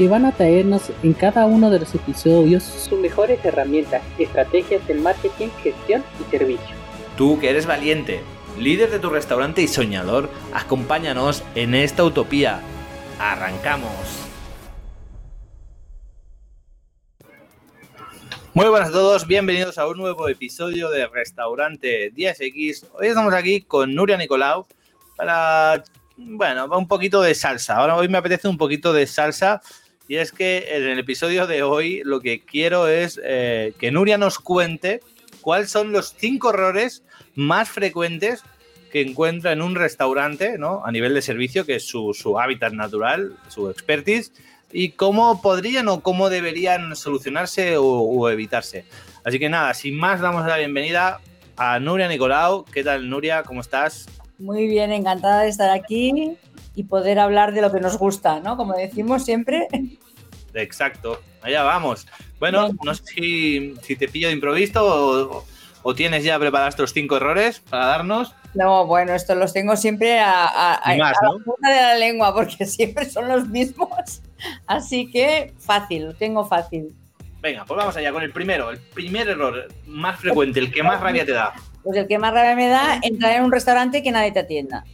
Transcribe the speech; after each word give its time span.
que 0.00 0.08
van 0.08 0.24
a 0.24 0.32
traernos 0.32 0.84
en 1.02 1.12
cada 1.12 1.44
uno 1.44 1.68
de 1.68 1.80
los 1.80 1.94
episodios 1.94 2.62
sus 2.62 2.98
mejores 2.98 3.44
herramientas, 3.44 4.00
estrategias 4.18 4.86
de 4.88 4.94
marketing, 4.94 5.48
gestión 5.62 6.02
y 6.18 6.30
servicio. 6.30 6.74
Tú 7.18 7.38
que 7.38 7.50
eres 7.50 7.66
valiente, 7.66 8.22
líder 8.58 8.90
de 8.90 8.98
tu 8.98 9.10
restaurante 9.10 9.60
y 9.60 9.68
soñador, 9.68 10.30
acompáñanos 10.54 11.44
en 11.54 11.74
esta 11.74 12.02
utopía. 12.02 12.62
¡Arrancamos! 13.18 13.90
Muy 18.54 18.68
buenas 18.68 18.88
a 18.88 18.92
todos, 18.92 19.26
bienvenidos 19.26 19.76
a 19.76 19.86
un 19.86 19.98
nuevo 19.98 20.30
episodio 20.30 20.88
de 20.88 21.08
Restaurante 21.08 22.10
10X. 22.14 22.86
Hoy 22.94 23.08
estamos 23.08 23.34
aquí 23.34 23.60
con 23.60 23.94
Nuria 23.94 24.16
Nicolau 24.16 24.66
para, 25.14 25.84
bueno, 26.16 26.64
un 26.74 26.88
poquito 26.88 27.20
de 27.20 27.34
salsa. 27.34 27.76
Ahora 27.76 27.96
hoy 27.96 28.08
me 28.08 28.16
apetece 28.16 28.48
un 28.48 28.56
poquito 28.56 28.94
de 28.94 29.06
salsa 29.06 29.60
y 30.10 30.16
es 30.16 30.32
que 30.32 30.66
en 30.76 30.88
el 30.88 30.98
episodio 30.98 31.46
de 31.46 31.62
hoy 31.62 32.02
lo 32.04 32.18
que 32.18 32.40
quiero 32.40 32.88
es 32.88 33.20
eh, 33.22 33.74
que 33.78 33.92
Nuria 33.92 34.18
nos 34.18 34.40
cuente 34.40 35.02
cuáles 35.40 35.70
son 35.70 35.92
los 35.92 36.16
cinco 36.18 36.50
errores 36.50 37.04
más 37.36 37.68
frecuentes 37.68 38.42
que 38.90 39.02
encuentra 39.02 39.52
en 39.52 39.62
un 39.62 39.76
restaurante, 39.76 40.58
¿no? 40.58 40.84
A 40.84 40.90
nivel 40.90 41.14
de 41.14 41.22
servicio, 41.22 41.64
que 41.64 41.76
es 41.76 41.86
su, 41.86 42.40
hábitat 42.40 42.72
natural, 42.72 43.36
su 43.46 43.70
expertise, 43.70 44.32
y 44.72 44.90
cómo 44.90 45.40
podrían 45.40 45.86
o 45.86 46.00
cómo 46.00 46.28
deberían 46.28 46.96
solucionarse 46.96 47.76
o, 47.76 48.28
evitarse. 48.30 48.86
Así 49.22 49.38
que 49.38 49.48
nada, 49.48 49.74
sin 49.74 49.96
más, 49.96 50.20
damos 50.20 50.44
la 50.44 50.56
bienvenida 50.56 51.20
a 51.56 51.78
Nuria 51.78 52.08
Nicolau. 52.08 52.64
¿Qué 52.64 52.82
tal, 52.82 53.08
Nuria? 53.08 53.44
¿Cómo 53.44 53.60
estás? 53.60 54.08
Muy 54.40 54.66
bien, 54.66 54.90
encantada 54.90 55.42
de 55.42 55.50
estar 55.50 55.70
aquí 55.70 56.36
y 56.74 56.84
poder 56.84 57.18
hablar 57.18 57.52
de 57.52 57.62
lo 57.62 57.72
que 57.72 57.80
nos 57.80 57.98
gusta, 57.98 58.40
¿no? 58.40 58.56
Como 58.56 58.74
decimos 58.74 59.24
siempre. 59.24 59.68
Exacto, 60.54 61.20
allá 61.42 61.62
vamos. 61.62 62.06
Bueno, 62.38 62.70
no 62.82 62.94
sé 62.94 63.04
si, 63.04 63.96
te 63.96 64.08
pillo 64.08 64.28
de 64.28 64.34
improviso 64.34 65.44
o, 65.82 65.94
tienes 65.94 66.24
ya 66.24 66.38
preparados 66.38 66.74
estos 66.74 66.92
cinco 66.92 67.16
errores 67.16 67.60
para 67.60 67.86
darnos. 67.86 68.34
No, 68.54 68.86
bueno, 68.86 69.14
estos 69.14 69.36
los 69.36 69.52
tengo 69.52 69.76
siempre 69.76 70.18
a, 70.18 70.74
a, 70.74 70.96
la 70.96 71.12
punta 71.44 71.68
de 71.68 71.80
la 71.80 71.94
lengua 71.94 72.34
porque 72.34 72.66
siempre 72.66 73.08
son 73.08 73.28
los 73.28 73.48
mismos. 73.48 74.22
Así 74.66 75.10
que 75.10 75.52
fácil, 75.58 76.06
lo 76.06 76.14
tengo 76.14 76.44
fácil. 76.44 76.94
Venga, 77.40 77.64
pues 77.64 77.78
vamos 77.78 77.96
allá 77.96 78.12
con 78.12 78.22
el 78.22 78.32
primero. 78.32 78.70
El 78.70 78.78
primer 78.78 79.28
error 79.28 79.68
más 79.86 80.20
frecuente, 80.20 80.60
el 80.60 80.70
que 80.70 80.82
más 80.82 81.00
rabia 81.00 81.24
te 81.24 81.32
da. 81.32 81.54
Pues 81.82 81.96
el 81.96 82.06
que 82.06 82.18
más 82.18 82.34
rabia 82.34 82.54
me 82.54 82.68
da, 82.68 82.98
entrar 83.02 83.32
en 83.32 83.44
un 83.44 83.52
restaurante 83.52 84.02
que 84.02 84.10
nadie 84.10 84.32
te 84.32 84.40
atienda 84.40 84.84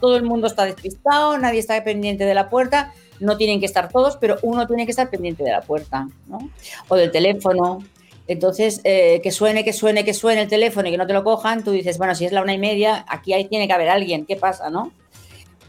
todo 0.00 0.16
el 0.16 0.22
mundo 0.22 0.46
está 0.46 0.64
despistado, 0.64 1.38
nadie 1.38 1.60
está 1.60 1.82
pendiente 1.84 2.24
de 2.24 2.34
la 2.34 2.48
puerta, 2.48 2.92
no 3.20 3.36
tienen 3.36 3.60
que 3.60 3.66
estar 3.66 3.88
todos, 3.88 4.16
pero 4.16 4.38
uno 4.42 4.66
tiene 4.66 4.86
que 4.86 4.90
estar 4.90 5.10
pendiente 5.10 5.44
de 5.44 5.50
la 5.50 5.60
puerta, 5.60 6.08
¿no? 6.26 6.50
O 6.88 6.96
del 6.96 7.10
teléfono. 7.10 7.78
Entonces, 8.26 8.80
eh, 8.84 9.20
que 9.22 9.30
suene, 9.30 9.64
que 9.64 9.72
suene, 9.72 10.04
que 10.04 10.14
suene 10.14 10.42
el 10.42 10.48
teléfono 10.48 10.88
y 10.88 10.92
que 10.92 10.96
no 10.96 11.06
te 11.06 11.12
lo 11.12 11.24
cojan, 11.24 11.64
tú 11.64 11.72
dices, 11.72 11.98
bueno, 11.98 12.14
si 12.14 12.24
es 12.24 12.32
la 12.32 12.42
una 12.42 12.54
y 12.54 12.58
media, 12.58 13.04
aquí 13.08 13.32
hay, 13.32 13.46
tiene 13.46 13.66
que 13.66 13.72
haber 13.72 13.88
alguien, 13.88 14.24
¿qué 14.24 14.36
pasa, 14.36 14.70
no? 14.70 14.92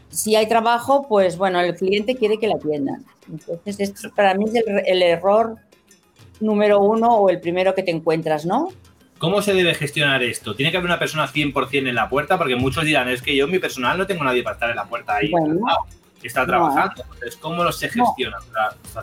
Si 0.08 0.36
hay 0.36 0.46
trabajo, 0.46 1.06
pues 1.08 1.36
bueno, 1.36 1.60
el 1.60 1.74
cliente 1.74 2.16
quiere 2.16 2.38
que 2.38 2.46
la 2.48 2.54
atiendan. 2.56 3.04
Entonces, 3.30 3.80
este 3.80 4.08
para 4.10 4.34
mí 4.34 4.44
es 4.46 4.64
el 4.86 5.02
error 5.02 5.56
número 6.40 6.80
uno 6.80 7.16
o 7.16 7.30
el 7.30 7.40
primero 7.40 7.74
que 7.74 7.82
te 7.82 7.90
encuentras, 7.90 8.44
¿no? 8.44 8.68
¿Cómo 9.22 9.40
se 9.40 9.54
debe 9.54 9.72
gestionar 9.76 10.20
esto? 10.24 10.56
¿Tiene 10.56 10.72
que 10.72 10.78
haber 10.78 10.90
una 10.90 10.98
persona 10.98 11.28
100% 11.28 11.88
en 11.88 11.94
la 11.94 12.08
puerta? 12.08 12.36
Porque 12.36 12.56
muchos 12.56 12.84
dirán, 12.84 13.08
es 13.08 13.22
que 13.22 13.36
yo 13.36 13.44
en 13.44 13.52
mi 13.52 13.60
personal 13.60 13.96
no 13.96 14.04
tengo 14.04 14.24
nadie 14.24 14.42
para 14.42 14.54
estar 14.54 14.70
en 14.70 14.74
la 14.74 14.84
puerta 14.84 15.14
ahí. 15.14 15.30
que 16.20 16.26
está 16.26 16.44
trabajando. 16.44 17.04
Entonces, 17.04 17.36
¿cómo 17.36 17.70
se 17.70 17.88
gestiona? 17.88 18.38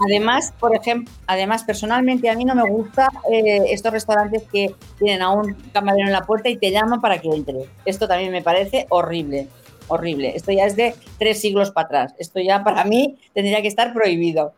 Además, 0.06 0.53
por 0.59 0.75
ejemplo, 0.75 1.13
además, 1.25 1.63
personalmente 1.63 2.30
a 2.30 2.35
mí 2.35 2.44
no 2.44 2.53
me 2.53 2.69
gusta 2.69 3.07
eh, 3.31 3.62
estos 3.68 3.94
restaurantes 3.94 4.44
que 4.52 4.75
tienen 4.97 5.22
a 5.22 5.30
un 5.30 5.53
camarero 5.72 6.07
en 6.07 6.12
la 6.12 6.25
puerta 6.25 6.50
y 6.50 6.57
te 6.57 6.69
llaman 6.69 7.00
para 7.00 7.19
que 7.19 7.30
entre. 7.30 7.69
Esto 7.86 8.06
también 8.06 8.34
me 8.34 8.41
parece 8.41 8.88
horrible, 8.90 9.47
horrible. 9.88 10.36
Esto 10.36 10.51
ya 10.51 10.66
es 10.66 10.75
de 10.75 10.96
tres 11.18 11.40
siglos 11.40 11.72
para 11.72 11.86
atrás. 11.86 12.16
Esto 12.19 12.41
ya 12.41 12.62
para 12.62 12.84
mí 12.84 13.18
tendría 13.34 13.62
que 13.62 13.69
estar 13.69 13.94
prohibido. 13.94 14.51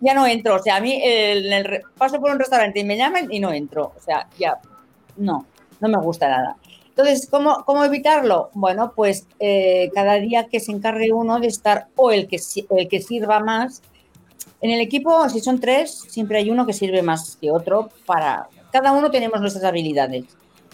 Ya 0.00 0.12
no 0.12 0.26
entro, 0.26 0.56
o 0.56 0.58
sea, 0.58 0.76
a 0.76 0.80
mí 0.82 1.02
paso 1.96 2.20
por 2.20 2.32
un 2.32 2.38
restaurante 2.38 2.80
y 2.80 2.84
me 2.84 2.98
llaman 2.98 3.32
y 3.32 3.40
no 3.40 3.50
entro. 3.50 3.94
O 3.96 4.00
sea, 4.02 4.28
ya, 4.38 4.60
no, 5.16 5.46
no 5.80 5.88
me 5.88 5.98
gusta 5.98 6.28
nada. 6.28 6.56
Entonces, 6.96 7.26
¿cómo, 7.28 7.64
cómo 7.64 7.84
evitarlo? 7.84 8.50
Bueno, 8.54 8.92
pues 8.94 9.26
eh, 9.40 9.90
cada 9.94 10.14
día 10.14 10.46
que 10.46 10.60
se 10.60 10.70
encargue 10.70 11.12
uno 11.12 11.40
de 11.40 11.48
estar 11.48 11.88
o 11.96 12.12
el 12.12 12.28
que, 12.28 12.40
el 12.76 12.88
que 12.88 13.00
sirva 13.00 13.40
más. 13.40 13.82
En 14.60 14.70
el 14.70 14.80
equipo, 14.80 15.28
si 15.28 15.40
son 15.40 15.58
tres, 15.58 16.04
siempre 16.08 16.38
hay 16.38 16.50
uno 16.50 16.66
que 16.66 16.72
sirve 16.72 17.02
más 17.02 17.36
que 17.40 17.50
otro 17.50 17.90
para... 18.06 18.48
Cada 18.70 18.92
uno 18.92 19.10
tenemos 19.10 19.40
nuestras 19.40 19.64
habilidades 19.64 20.24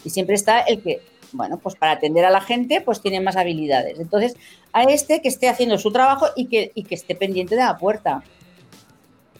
y 0.05 0.11
siempre 0.11 0.35
está 0.35 0.61
el 0.61 0.83
que, 0.83 1.01
bueno, 1.33 1.59
pues 1.59 1.75
para 1.77 1.93
atender 1.93 2.27
a 2.27 2.31
la 2.31 2.43
gente, 2.43 2.83
pues 2.83 3.01
tiene 3.01 3.21
más 3.21 3.37
habilidades. 3.37 3.99
Entonces, 3.99 4.37
a 4.75 4.83
este 4.83 5.23
que 5.23 5.29
esté 5.29 5.49
haciendo 5.49 5.79
su 5.79 5.91
trabajo 5.91 6.27
y 6.37 6.47
que, 6.47 6.71
y 6.75 6.85
que 6.85 6.97
esté 6.97 7.15
pendiente 7.15 7.57
de 7.57 7.63
la 7.63 7.79
puerta. 7.79 8.23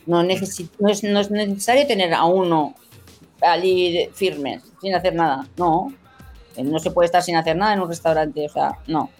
No, 0.07 0.23
no, 0.23 0.31
es, 0.31 0.65
no 0.79 0.89
es 1.21 1.31
necesario 1.31 1.87
tener 1.87 2.15
a 2.15 2.25
uno 2.25 2.75
allí 3.43 4.09
firmes, 4.13 4.63
sin 4.81 4.95
hacer 4.95 5.15
nada. 5.15 5.47
No, 5.57 5.93
no 6.57 6.79
se 6.79 6.91
puede 6.91 7.07
estar 7.07 7.23
sin 7.23 7.37
hacer 7.37 7.57
nada 7.57 7.75
en 7.75 7.81
un 7.81 7.89
restaurante, 7.89 8.47
o 8.47 8.49
sea, 8.49 8.79
no. 8.87 9.11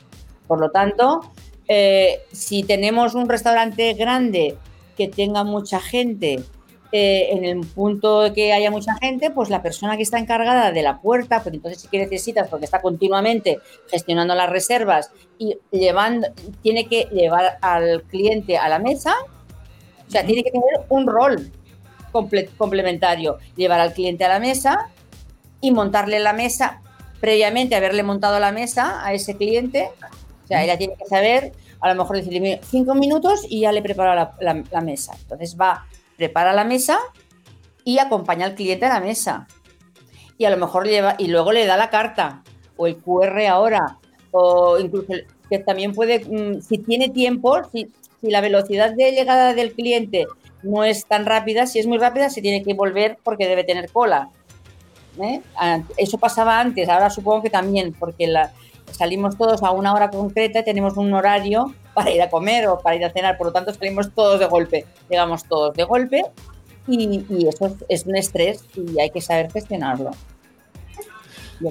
Por 0.47 0.61
lo 0.61 0.71
tanto, 0.71 1.21
eh, 1.69 2.23
si 2.33 2.63
tenemos 2.63 3.15
un 3.15 3.29
restaurante 3.29 3.95
grande 3.95 4.57
que 4.97 5.09
tenga 5.09 5.45
mucha 5.45 5.81
gente, 5.81 6.43
eh, 6.93 7.29
en 7.31 7.45
el 7.45 7.61
punto 7.61 8.23
de 8.23 8.33
que 8.33 8.53
haya 8.53 8.69
mucha 8.73 8.97
gente, 8.97 9.31
pues 9.31 9.49
la 9.49 9.63
persona 9.63 9.97
que 9.97 10.03
está 10.03 10.19
encargada 10.19 10.73
de 10.73 10.83
la 10.83 11.01
puerta, 11.01 11.41
pues 11.41 11.55
entonces 11.55 11.83
sí 11.83 11.89
que 11.89 11.99
necesitas, 11.99 12.49
porque 12.49 12.65
está 12.65 12.83
continuamente 12.83 13.59
gestionando 13.89 14.35
las 14.35 14.51
reservas 14.51 15.13
y 15.39 15.57
llevando, 15.71 16.27
tiene 16.63 16.89
que 16.89 17.05
llevar 17.13 17.59
al 17.61 18.03
cliente 18.03 18.59
a 18.59 18.69
la 18.69 18.81
mesa, 18.81 19.15
o 20.09 20.11
sea, 20.11 20.27
tiene 20.27 20.43
que 20.43 20.51
tener 20.51 20.85
un 20.89 21.07
rol 21.07 21.53
complementario, 22.13 23.39
llevar 23.57 23.81
al 23.81 23.93
cliente 23.93 24.25
a 24.25 24.29
la 24.29 24.41
mesa 24.41 24.89
y 25.61 25.71
montarle 25.71 26.21
la 26.21 26.33
mesa, 26.33 26.81
previamente 27.21 27.77
haberle 27.77 28.03
montado 28.03 28.39
la 28.41 28.53
mesa 28.53 29.05
a 29.05 29.13
ese 29.13 29.37
cliente, 29.37 29.91
o 30.45 30.47
sea, 30.47 30.65
ella 30.65 30.79
tiene 30.79 30.95
que 30.97 31.05
saber, 31.07 31.53
a 31.81 31.93
lo 31.93 32.03
mejor 32.03 32.17
decirle 32.17 32.61
cinco 32.65 32.95
minutos 32.95 33.45
y 33.49 33.61
ya 33.61 33.73
le 33.73 33.83
prepara 33.83 34.35
la, 34.41 34.81
mesa. 34.81 35.15
Entonces 35.21 35.57
va, 35.61 35.87
prepara 36.17 36.53
la 36.53 36.65
mesa 36.65 36.99
y 37.85 37.99
acompaña 37.99 38.47
al 38.47 38.55
cliente 38.55 38.87
a 38.87 38.95
la 38.95 39.01
mesa. 39.01 39.47
Y 40.39 40.47
a 40.47 40.51
lo 40.51 40.57
mejor 40.57 40.87
lleva, 40.87 41.15
y 41.19 41.29
luego 41.29 41.53
le 41.53 41.67
da 41.67 41.77
la 41.77 41.91
carta, 41.91 42.43
o 42.77 42.87
el 42.87 42.97
QR 42.97 43.47
ahora, 43.47 43.99
o 44.31 44.79
incluso 44.79 45.13
que 45.51 45.59
también 45.59 45.93
puede, 45.93 46.21
mm, 46.21 46.63
si 46.63 46.79
tiene 46.79 47.11
tiempo, 47.11 47.61
si, 47.71 47.89
si 48.21 48.31
la 48.31 48.41
velocidad 48.41 48.95
de 48.95 49.13
llegada 49.13 49.53
del 49.53 49.73
cliente 49.73 50.27
no 50.63 50.85
es 50.85 51.07
tan 51.07 51.27
rápida, 51.27 51.67
si 51.67 51.79
es 51.79 51.87
muy 51.87 51.99
rápida 51.99 52.31
se 52.31 52.43
tiene 52.43 52.63
que 52.63 52.75
volver 52.75 53.19
porque 53.23 53.49
debe 53.49 53.65
tener 53.65 53.91
cola. 53.91 54.29
¿eh? 55.21 55.41
Eso 55.97 56.19
pasaba 56.19 56.61
antes, 56.61 56.89
ahora 56.89 57.11
supongo 57.11 57.43
que 57.43 57.51
también, 57.51 57.95
porque 57.99 58.27
la, 58.27 58.53
salimos 58.93 59.37
todos 59.37 59.63
a 59.63 59.71
una 59.71 59.95
hora 59.95 60.11
concreta 60.11 60.61
y 60.61 60.65
tenemos 60.65 60.97
un 60.97 61.13
horario 61.15 61.75
para 61.95 62.11
ir 62.11 62.23
a 62.23 62.31
comer 62.31 62.69
o 62.69 62.79
para 62.79 62.97
ir 62.97 63.05
a 63.05 63.11
cenar, 63.11 63.37
por 63.37 63.49
lo 63.49 63.53
tanto 63.53 63.73
salimos 63.75 64.13
todos 64.15 64.39
de 64.39 64.47
golpe, 64.47 64.87
llegamos 65.09 65.45
todos 65.45 65.75
de 65.75 65.85
golpe 65.85 66.25
y, 66.87 67.25
y 67.29 67.49
eso 67.49 67.77
es 67.89 68.07
un 68.07 68.17
estrés 68.17 68.65
y 68.75 68.99
hay 69.01 69.11
que 69.11 69.21
saber 69.21 69.51
gestionarlo. 69.51 70.11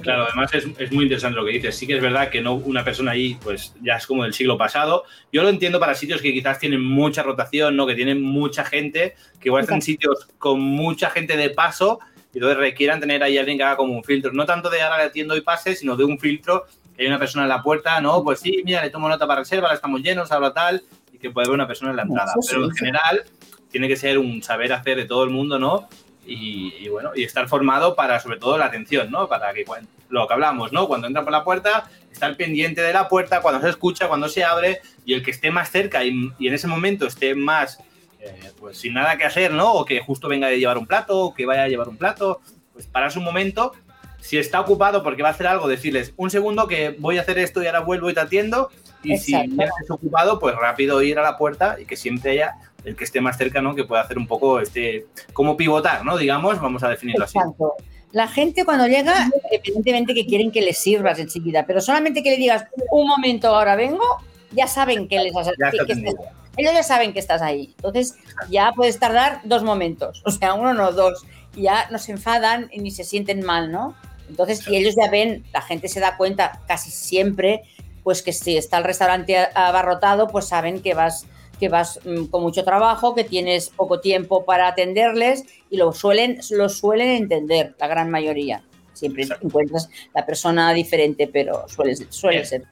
Claro, 0.01 0.27
además 0.27 0.53
es, 0.53 0.91
muy 0.91 1.05
interesante 1.05 1.37
lo 1.37 1.45
que 1.45 1.51
dices. 1.51 1.75
Sí 1.75 1.87
que 1.87 1.95
es 1.95 2.01
verdad 2.01 2.29
que 2.29 2.41
no 2.41 2.53
una 2.53 2.83
persona 2.83 3.11
ahí, 3.11 3.37
pues 3.41 3.73
ya 3.81 3.95
es 3.95 4.05
como 4.05 4.23
del 4.23 4.33
siglo 4.33 4.57
pasado. 4.57 5.03
Yo 5.31 5.41
lo 5.41 5.49
entiendo 5.49 5.79
para 5.79 5.95
sitios 5.95 6.21
que 6.21 6.31
quizás 6.31 6.59
tienen 6.59 6.83
mucha 6.83 7.23
rotación, 7.23 7.75
¿no? 7.75 7.87
Que 7.87 7.95
tienen 7.95 8.21
mucha 8.21 8.63
gente, 8.63 9.15
que 9.39 9.49
igual 9.49 9.63
están 9.63 9.81
sitios 9.81 10.27
con 10.37 10.59
mucha 10.59 11.09
gente 11.09 11.37
de 11.37 11.49
paso 11.49 11.99
y 12.33 12.37
entonces 12.37 12.57
requieran 12.57 12.99
tener 12.99 13.23
ahí 13.23 13.37
alguien 13.37 13.57
que 13.57 13.63
haga 13.63 13.77
como 13.77 13.93
un 13.93 14.03
filtro. 14.03 14.31
No 14.31 14.45
tanto 14.45 14.69
de 14.69 14.81
ahora 14.81 14.97
le 14.97 15.03
atiendo 15.05 15.35
y 15.35 15.41
pase, 15.41 15.75
sino 15.75 15.95
de 15.95 16.03
un 16.03 16.19
filtro 16.19 16.65
que 16.95 17.03
hay 17.03 17.07
una 17.07 17.17
persona 17.17 17.43
en 17.43 17.49
la 17.49 17.63
puerta, 17.63 17.99
¿no? 18.01 18.23
Pues 18.23 18.39
sí, 18.39 18.61
mira, 18.63 18.83
le 18.83 18.91
tomo 18.91 19.09
nota 19.09 19.25
para 19.25 19.41
reserva, 19.41 19.67
ahora 19.67 19.75
estamos 19.75 20.01
llenos, 20.01 20.31
habla 20.31 20.53
tal, 20.53 20.83
y 21.11 21.17
que 21.17 21.31
puede 21.31 21.47
haber 21.47 21.55
una 21.55 21.67
persona 21.67 21.91
en 21.91 21.97
la 21.97 22.03
entrada. 22.03 22.33
Pero 22.47 22.65
en 22.65 22.71
general 22.71 23.23
tiene 23.71 23.87
que 23.87 23.95
ser 23.95 24.19
un 24.19 24.43
saber 24.43 24.73
hacer 24.73 24.97
de 24.97 25.05
todo 25.05 25.23
el 25.23 25.31
mundo, 25.31 25.57
¿no? 25.57 25.87
Y, 26.29 26.75
y, 26.79 26.89
bueno, 26.89 27.11
y 27.15 27.23
estar 27.23 27.47
formado 27.47 27.95
para 27.95 28.19
sobre 28.19 28.37
todo 28.37 28.57
la 28.57 28.65
atención, 28.65 29.09
¿no? 29.09 29.27
Para 29.27 29.53
que 29.53 29.65
cuando, 29.65 29.89
lo 30.09 30.27
que 30.27 30.33
hablamos, 30.33 30.71
¿no? 30.71 30.87
Cuando 30.87 31.07
entra 31.07 31.23
por 31.23 31.31
la 31.31 31.43
puerta, 31.43 31.89
estar 32.11 32.35
pendiente 32.35 32.81
de 32.81 32.93
la 32.93 33.07
puerta, 33.07 33.41
cuando 33.41 33.61
se 33.61 33.69
escucha, 33.69 34.07
cuando 34.07 34.29
se 34.29 34.43
abre 34.43 34.81
y 35.05 35.13
el 35.13 35.23
que 35.23 35.31
esté 35.31 35.51
más 35.51 35.71
cerca 35.71 36.03
y, 36.03 36.31
y 36.37 36.47
en 36.47 36.53
ese 36.53 36.67
momento 36.67 37.07
esté 37.07 37.35
más, 37.35 37.79
eh, 38.19 38.51
pues 38.59 38.77
sin 38.77 38.93
nada 38.93 39.17
que 39.17 39.25
hacer, 39.25 39.51
¿no? 39.51 39.73
O 39.73 39.85
que 39.85 39.99
justo 40.01 40.27
venga 40.27 40.47
de 40.47 40.59
llevar 40.59 40.77
un 40.77 40.85
plato 40.85 41.17
o 41.19 41.33
que 41.33 41.45
vaya 41.45 41.63
a 41.63 41.67
llevar 41.67 41.89
un 41.89 41.97
plato, 41.97 42.41
pues 42.73 42.85
pararse 42.87 43.19
un 43.19 43.25
momento. 43.25 43.73
Si 44.19 44.37
está 44.37 44.59
ocupado 44.59 45.01
porque 45.01 45.23
va 45.23 45.29
a 45.29 45.31
hacer 45.31 45.47
algo, 45.47 45.67
decirles 45.67 46.13
un 46.17 46.29
segundo 46.29 46.67
que 46.67 46.95
voy 46.99 47.17
a 47.17 47.21
hacer 47.21 47.39
esto 47.39 47.63
y 47.63 47.67
ahora 47.67 47.79
vuelvo 47.79 48.09
y 48.09 48.13
te 48.13 48.19
atiendo. 48.19 48.69
Y 49.01 49.13
Exacto. 49.13 49.51
si 49.51 49.57
ya 49.57 49.63
estés 49.63 49.91
ocupado, 49.91 50.39
pues 50.39 50.55
rápido 50.55 51.01
ir 51.01 51.17
a 51.19 51.21
la 51.21 51.37
puerta 51.37 51.77
y 51.79 51.85
que 51.85 51.95
siempre 51.95 52.31
haya 52.31 52.55
el 52.85 52.95
que 52.95 53.03
esté 53.03 53.21
más 53.21 53.37
cerca, 53.37 53.61
¿no? 53.61 53.75
Que 53.75 53.83
pueda 53.83 54.01
hacer 54.01 54.17
un 54.17 54.27
poco 54.27 54.59
este, 54.59 55.05
como 55.33 55.57
pivotar, 55.57 56.03
¿no? 56.05 56.17
Digamos, 56.17 56.59
vamos 56.61 56.83
a 56.83 56.89
definirlo 56.89 57.25
Exacto. 57.25 57.75
así. 57.77 57.85
La 58.11 58.27
gente 58.27 58.65
cuando 58.65 58.87
llega, 58.87 59.29
evidentemente 59.51 60.13
que 60.15 60.25
quieren 60.25 60.51
que 60.51 60.61
les 60.61 60.77
sirvas 60.79 61.19
enseguida, 61.19 61.65
pero 61.67 61.79
solamente 61.81 62.23
que 62.23 62.31
le 62.31 62.37
digas 62.37 62.65
un 62.91 63.07
momento, 63.07 63.49
ahora 63.55 63.75
vengo, 63.75 64.03
ya 64.51 64.65
saben 64.67 65.07
que 65.07 65.19
les 65.19 65.35
has, 65.35 65.47
Ya 65.59 65.69
que- 65.71 65.85
que 65.85 66.13
ellos 66.57 66.73
ya 66.73 66.83
saben 66.83 67.13
que 67.13 67.19
estás 67.19 67.41
ahí. 67.41 67.73
Entonces 67.77 68.15
ya 68.49 68.71
puedes 68.75 68.99
tardar 68.99 69.41
dos 69.43 69.63
momentos, 69.63 70.23
o 70.25 70.31
sea, 70.31 70.55
uno 70.55 70.73
no 70.73 70.91
dos. 70.91 71.23
Y 71.55 71.63
ya 71.63 71.87
no 71.91 71.97
se 71.99 72.11
enfadan 72.11 72.69
y 72.71 72.79
ni 72.79 72.91
se 72.91 73.03
sienten 73.03 73.43
mal, 73.45 73.71
¿no? 73.71 73.95
Entonces, 74.29 74.59
si 74.59 74.75
ellos 74.75 74.95
ya 74.95 75.09
ven, 75.09 75.43
la 75.53 75.61
gente 75.61 75.87
se 75.87 75.99
da 75.99 76.15
cuenta 76.17 76.61
casi 76.67 76.91
siempre, 76.91 77.61
pues 78.03 78.21
que 78.21 78.33
si 78.33 78.55
está 78.57 78.77
el 78.77 78.83
restaurante 78.83 79.35
abarrotado, 79.55 80.27
pues 80.27 80.47
saben 80.47 80.81
que 80.81 80.93
vas 80.93 81.25
que 81.59 81.69
vas 81.69 81.99
mm, 82.05 82.25
con 82.25 82.41
mucho 82.41 82.63
trabajo, 82.63 83.13
que 83.13 83.23
tienes 83.23 83.69
poco 83.69 83.99
tiempo 83.99 84.45
para 84.45 84.67
atenderles 84.67 85.45
y 85.69 85.77
lo 85.77 85.91
suelen, 85.91 86.39
lo 86.51 86.69
suelen 86.69 87.09
entender, 87.09 87.75
la 87.79 87.87
gran 87.87 88.09
mayoría. 88.09 88.63
Siempre 88.93 89.23
Exacto. 89.23 89.47
encuentras 89.47 89.89
la 90.13 90.25
persona 90.25 90.73
diferente, 90.73 91.27
pero 91.27 91.67
suele, 91.67 91.95
suele 91.95 92.37
Bien. 92.37 92.47
ser. 92.47 92.63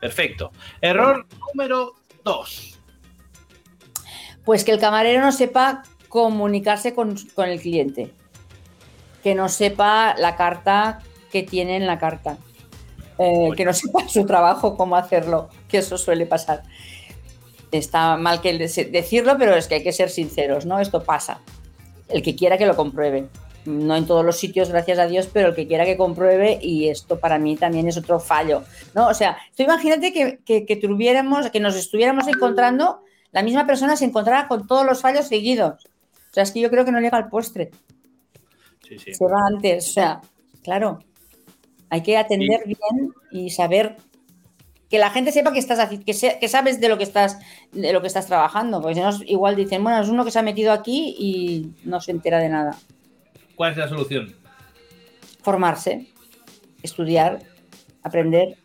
Perfecto. 0.00 0.50
Error 0.80 1.26
número 1.52 1.94
dos. 2.24 2.78
Pues 4.44 4.64
que 4.64 4.72
el 4.72 4.80
camarero 4.80 5.20
no 5.20 5.32
sepa 5.32 5.82
comunicarse 6.08 6.94
con, 6.94 7.16
con 7.34 7.48
el 7.48 7.60
cliente, 7.60 8.12
que 9.22 9.34
no 9.34 9.48
sepa 9.48 10.14
la 10.18 10.36
carta 10.36 11.00
que 11.30 11.42
tiene 11.42 11.76
en 11.76 11.86
la 11.86 11.98
carta, 11.98 12.38
eh, 13.18 13.50
que 13.56 13.64
no 13.64 13.72
sepa 13.72 14.08
su 14.08 14.24
trabajo, 14.26 14.76
cómo 14.76 14.96
hacerlo, 14.96 15.50
que 15.68 15.78
eso 15.78 15.98
suele 15.98 16.26
pasar. 16.26 16.62
Está 17.72 18.16
mal 18.16 18.40
que 18.40 18.52
decirlo, 18.58 19.36
pero 19.38 19.54
es 19.54 19.68
que 19.68 19.76
hay 19.76 19.82
que 19.82 19.92
ser 19.92 20.10
sinceros, 20.10 20.66
¿no? 20.66 20.80
Esto 20.80 21.02
pasa. 21.02 21.40
El 22.08 22.22
que 22.22 22.34
quiera 22.34 22.58
que 22.58 22.66
lo 22.66 22.74
compruebe. 22.76 23.28
No 23.66 23.94
en 23.94 24.06
todos 24.06 24.24
los 24.24 24.38
sitios, 24.38 24.70
gracias 24.70 24.98
a 24.98 25.06
Dios, 25.06 25.28
pero 25.32 25.48
el 25.48 25.54
que 25.54 25.68
quiera 25.68 25.84
que 25.84 25.96
compruebe, 25.96 26.58
y 26.62 26.88
esto 26.88 27.20
para 27.20 27.38
mí 27.38 27.56
también 27.56 27.86
es 27.86 27.96
otro 27.98 28.18
fallo, 28.18 28.64
¿no? 28.94 29.06
O 29.08 29.14
sea, 29.14 29.36
tú 29.54 29.62
imagínate 29.62 30.12
que, 30.12 30.38
que, 30.44 30.64
que 30.64 30.76
tuviéramos, 30.76 31.50
que 31.50 31.60
nos 31.60 31.76
estuviéramos 31.76 32.26
encontrando, 32.26 33.02
la 33.32 33.42
misma 33.42 33.66
persona 33.66 33.96
se 33.96 34.06
encontrara 34.06 34.48
con 34.48 34.66
todos 34.66 34.86
los 34.86 35.00
fallos 35.02 35.28
seguidos. 35.28 35.84
O 36.30 36.34
sea, 36.34 36.42
es 36.42 36.52
que 36.52 36.60
yo 36.60 36.70
creo 36.70 36.84
que 36.84 36.92
no 36.92 37.00
llega 37.00 37.18
al 37.18 37.28
postre, 37.28 37.70
Sí, 38.88 38.98
sí. 38.98 39.14
se 39.14 39.24
va 39.24 39.38
antes. 39.52 39.88
O 39.88 39.92
sea, 39.92 40.20
claro, 40.64 41.00
hay 41.90 42.02
que 42.02 42.16
atender 42.16 42.62
bien 42.64 43.12
y 43.30 43.50
saber 43.50 43.96
que 44.90 44.98
la 44.98 45.10
gente 45.10 45.30
sepa 45.32 45.52
que 45.52 45.60
estás 45.60 45.88
que, 46.04 46.12
se- 46.12 46.38
que 46.40 46.48
sabes 46.48 46.80
de 46.80 46.88
lo 46.88 46.98
que 46.98 47.04
estás 47.04 47.38
de 47.72 47.92
lo 47.92 48.00
que 48.02 48.08
estás 48.08 48.26
trabajando, 48.26 48.82
porque 48.82 48.96
si 48.96 49.00
no 49.00 49.10
igual 49.26 49.56
dicen, 49.56 49.82
bueno, 49.82 50.00
es 50.02 50.08
uno 50.08 50.24
que 50.24 50.30
se 50.32 50.38
ha 50.40 50.42
metido 50.42 50.72
aquí 50.72 51.14
y 51.18 51.70
no 51.84 52.00
se 52.00 52.10
entera 52.10 52.38
de 52.38 52.48
nada. 52.48 52.76
¿Cuál 53.54 53.72
es 53.72 53.78
la 53.78 53.88
solución? 53.88 54.34
Formarse, 55.42 56.08
estudiar, 56.82 57.40
aprender. 58.02 58.56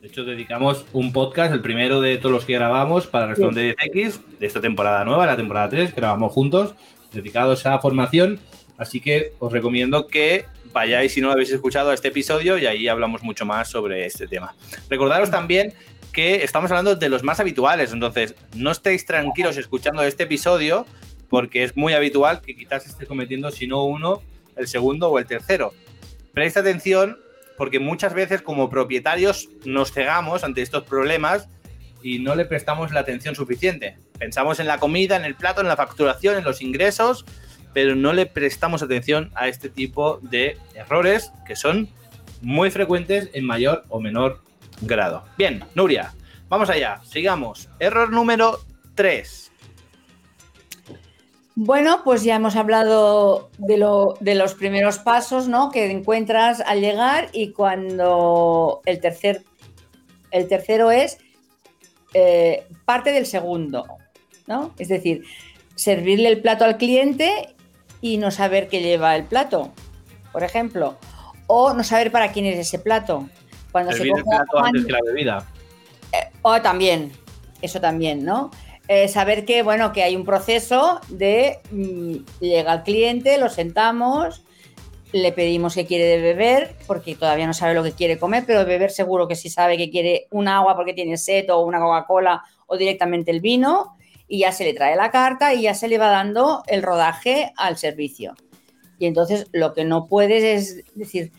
De 0.00 0.08
hecho, 0.08 0.24
dedicamos 0.24 0.86
un 0.92 1.12
podcast, 1.12 1.52
el 1.52 1.60
primero 1.60 2.00
de 2.00 2.16
todos 2.16 2.32
los 2.32 2.44
que 2.46 2.54
grabamos 2.54 3.06
para 3.06 3.24
el 3.24 3.30
restaurante 3.30 3.60
de 3.60 3.76
X, 3.86 4.20
de 4.38 4.46
esta 4.46 4.60
temporada 4.60 5.04
nueva, 5.04 5.26
la 5.26 5.36
temporada 5.36 5.68
3, 5.68 5.90
que 5.92 6.00
grabamos 6.00 6.32
juntos, 6.32 6.74
dedicados 7.12 7.66
a 7.66 7.78
formación. 7.80 8.40
Así 8.80 8.98
que 8.98 9.34
os 9.38 9.52
recomiendo 9.52 10.06
que 10.06 10.46
vayáis, 10.72 11.12
si 11.12 11.20
no 11.20 11.26
lo 11.26 11.34
habéis 11.34 11.50
escuchado, 11.50 11.90
a 11.90 11.94
este 11.94 12.08
episodio 12.08 12.56
y 12.56 12.64
ahí 12.64 12.88
hablamos 12.88 13.22
mucho 13.22 13.44
más 13.44 13.68
sobre 13.68 14.06
este 14.06 14.26
tema. 14.26 14.54
Recordaros 14.88 15.30
también 15.30 15.74
que 16.14 16.42
estamos 16.42 16.70
hablando 16.70 16.96
de 16.96 17.08
los 17.10 17.22
más 17.22 17.40
habituales, 17.40 17.92
entonces 17.92 18.34
no 18.56 18.70
estéis 18.70 19.04
tranquilos 19.04 19.58
escuchando 19.58 20.02
este 20.02 20.22
episodio 20.22 20.86
porque 21.28 21.62
es 21.62 21.76
muy 21.76 21.92
habitual 21.92 22.40
que 22.40 22.56
quizás 22.56 22.86
esté 22.86 23.04
cometiendo, 23.04 23.50
si 23.50 23.66
no 23.66 23.84
uno, 23.84 24.22
el 24.56 24.66
segundo 24.66 25.10
o 25.10 25.18
el 25.18 25.26
tercero. 25.26 25.74
Presta 26.32 26.60
atención 26.60 27.18
porque 27.58 27.80
muchas 27.80 28.14
veces 28.14 28.40
como 28.40 28.70
propietarios 28.70 29.50
nos 29.66 29.92
cegamos 29.92 30.42
ante 30.42 30.62
estos 30.62 30.84
problemas 30.84 31.48
y 32.02 32.20
no 32.20 32.34
le 32.34 32.46
prestamos 32.46 32.92
la 32.92 33.00
atención 33.00 33.34
suficiente. 33.34 33.98
Pensamos 34.18 34.58
en 34.58 34.66
la 34.66 34.78
comida, 34.78 35.16
en 35.16 35.26
el 35.26 35.34
plato, 35.34 35.60
en 35.60 35.68
la 35.68 35.76
facturación, 35.76 36.38
en 36.38 36.44
los 36.44 36.62
ingresos, 36.62 37.26
pero 37.72 37.94
no 37.94 38.12
le 38.12 38.26
prestamos 38.26 38.82
atención 38.82 39.30
a 39.34 39.48
este 39.48 39.68
tipo 39.68 40.18
de 40.22 40.58
errores 40.74 41.32
que 41.46 41.56
son 41.56 41.88
muy 42.42 42.70
frecuentes 42.70 43.30
en 43.32 43.44
mayor 43.44 43.84
o 43.88 44.00
menor 44.00 44.42
grado. 44.82 45.24
Bien, 45.36 45.64
Nuria, 45.74 46.14
vamos 46.48 46.70
allá, 46.70 47.00
sigamos. 47.04 47.68
Error 47.78 48.10
número 48.10 48.60
3. 48.94 49.50
Bueno, 51.56 52.00
pues 52.04 52.22
ya 52.22 52.36
hemos 52.36 52.56
hablado 52.56 53.50
de, 53.58 53.76
lo, 53.76 54.14
de 54.20 54.34
los 54.34 54.54
primeros 54.54 54.98
pasos, 54.98 55.46
¿no? 55.46 55.70
Que 55.70 55.90
encuentras 55.90 56.60
al 56.60 56.80
llegar 56.80 57.28
y 57.32 57.52
cuando 57.52 58.80
el 58.86 59.00
tercer, 59.00 59.44
el 60.30 60.48
tercero 60.48 60.90
es 60.90 61.18
eh, 62.14 62.64
parte 62.86 63.12
del 63.12 63.26
segundo, 63.26 63.84
¿no? 64.46 64.74
Es 64.78 64.88
decir, 64.88 65.24
servirle 65.74 66.28
el 66.28 66.40
plato 66.40 66.64
al 66.64 66.78
cliente 66.78 67.54
y 68.00 68.16
no 68.18 68.30
saber 68.30 68.68
qué 68.68 68.80
lleva 68.82 69.16
el 69.16 69.24
plato, 69.24 69.72
por 70.32 70.42
ejemplo, 70.42 70.96
o 71.46 71.72
no 71.74 71.84
saber 71.84 72.10
para 72.12 72.32
quién 72.32 72.46
es 72.46 72.58
ese 72.58 72.78
plato. 72.78 73.28
Cuando 73.72 73.92
Servir 73.92 74.14
el 74.16 74.22
coge 74.24 74.36
a 74.36 74.38
plato 74.38 74.50
Juan- 74.52 74.66
antes 74.66 74.86
que 74.86 74.92
la 74.92 75.00
bebida. 75.04 75.46
o 76.42 76.60
también, 76.62 77.12
eso 77.62 77.80
también, 77.80 78.24
¿no? 78.24 78.50
Eh, 78.88 79.06
saber 79.08 79.44
que, 79.44 79.62
bueno, 79.62 79.92
que 79.92 80.02
hay 80.02 80.16
un 80.16 80.24
proceso 80.24 81.00
de 81.08 81.58
mm, 81.70 82.16
llega 82.40 82.72
el 82.74 82.82
cliente, 82.82 83.38
lo 83.38 83.48
sentamos, 83.48 84.42
le 85.12 85.30
pedimos 85.32 85.74
que 85.74 85.86
quiere 85.86 86.04
de 86.06 86.20
beber, 86.20 86.74
porque 86.86 87.14
todavía 87.14 87.46
no 87.46 87.54
sabe 87.54 87.74
lo 87.74 87.82
que 87.84 87.92
quiere 87.92 88.18
comer, 88.18 88.44
pero 88.46 88.64
beber 88.64 88.90
seguro 88.90 89.28
que 89.28 89.36
sí 89.36 89.48
sabe 89.50 89.76
que 89.76 89.90
quiere 89.90 90.26
un 90.30 90.48
agua 90.48 90.74
porque 90.76 90.94
tiene 90.94 91.16
sed 91.18 91.48
o 91.52 91.60
una 91.60 91.78
Coca-Cola 91.78 92.42
o 92.66 92.76
directamente 92.76 93.30
el 93.30 93.40
vino, 93.40 93.96
y 94.30 94.38
ya 94.38 94.52
se 94.52 94.64
le 94.64 94.72
trae 94.72 94.96
la 94.96 95.10
carta 95.10 95.52
y 95.52 95.62
ya 95.62 95.74
se 95.74 95.88
le 95.88 95.98
va 95.98 96.08
dando 96.08 96.62
el 96.68 96.82
rodaje 96.82 97.52
al 97.58 97.76
servicio. 97.76 98.34
Y 98.98 99.04
entonces 99.04 99.46
lo 99.52 99.74
que 99.74 99.84
no 99.84 100.06
puedes 100.06 100.42
es 100.42 100.84
decir, 100.94 101.32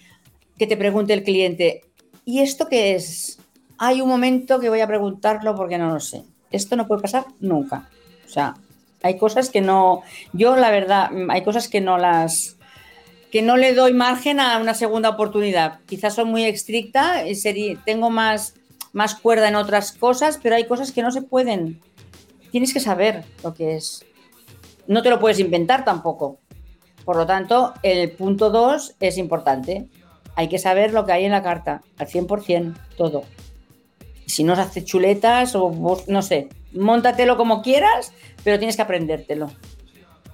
que 0.60 0.68
te 0.68 0.78
pregunte 0.78 1.14
el 1.14 1.24
cliente, 1.24 1.82
¿y 2.26 2.42
esto 2.42 2.68
qué 2.68 2.94
es? 2.94 3.40
hay 3.84 4.00
un 4.00 4.08
momento 4.08 4.60
que 4.60 4.70
voy 4.70 4.80
a 4.82 4.86
preguntarlo 4.86 5.56
porque 5.56 5.80
no 5.80 5.92
lo 5.92 6.00
sé. 6.00 6.22
Esto 6.52 6.76
no 6.76 6.86
puede 6.86 7.02
pasar 7.02 7.26
nunca. 7.40 7.90
O 8.28 8.30
sea, 8.30 8.54
hay 9.02 9.18
cosas 9.18 9.50
que 9.50 9.60
no. 9.60 10.04
Yo, 10.34 10.56
la 10.56 10.70
verdad, 10.70 11.10
mm, 11.10 11.32
hay 11.32 11.44
cosas 11.44 11.68
que 11.68 11.82
no 11.82 11.98
las. 11.98 12.58
que 13.32 13.42
no 13.42 13.58
le 13.58 13.74
doy 13.74 13.94
margen 13.94 14.40
a 14.40 14.60
una 14.60 14.76
segunda 14.76 15.10
oportunidad. 15.10 15.80
Quizás 15.88 16.14
soy 16.14 16.26
muy 16.26 16.44
estricta 16.44 17.24
sería, 17.34 17.76
tengo 17.84 18.12
más, 18.12 18.54
más 18.94 19.16
cuerda 19.16 19.48
en 19.48 19.56
otras 19.56 19.94
cosas, 19.94 20.40
pero 20.44 20.56
hay 20.56 20.68
cosas 20.68 20.92
que 20.92 21.02
no 21.02 21.12
se 21.12 21.24
pueden. 21.24 21.82
Tienes 22.52 22.74
que 22.74 22.80
saber 22.80 23.24
lo 23.44 23.54
que 23.54 23.76
es. 23.76 24.06
No 24.88 25.02
te 25.02 25.10
lo 25.10 25.20
puedes 25.20 25.40
inventar 25.40 25.86
tampoco. 25.86 26.40
Por 27.06 27.16
lo 27.16 27.26
tanto, 27.26 27.74
el 27.82 28.12
punto 28.12 28.50
2 28.50 28.96
es 29.00 29.18
importante. 29.18 29.88
Hay 30.36 30.50
que 30.50 30.60
saber 30.60 30.94
lo 30.94 31.06
que 31.06 31.14
hay 31.14 31.26
en 31.26 31.32
la 31.32 31.44
carta, 31.44 31.82
al 31.98 32.08
100%, 32.08 32.76
todo 32.96 33.24
si 34.32 34.44
no 34.44 34.56
se 34.56 34.62
hace 34.62 34.84
chuletas 34.84 35.56
o 35.56 35.72
no 36.08 36.22
sé, 36.22 36.50
móntatelo 36.74 37.38
como 37.38 37.62
quieras, 37.62 38.14
pero 38.44 38.58
tienes 38.58 38.76
que 38.76 38.82
aprendértelo. 38.82 39.52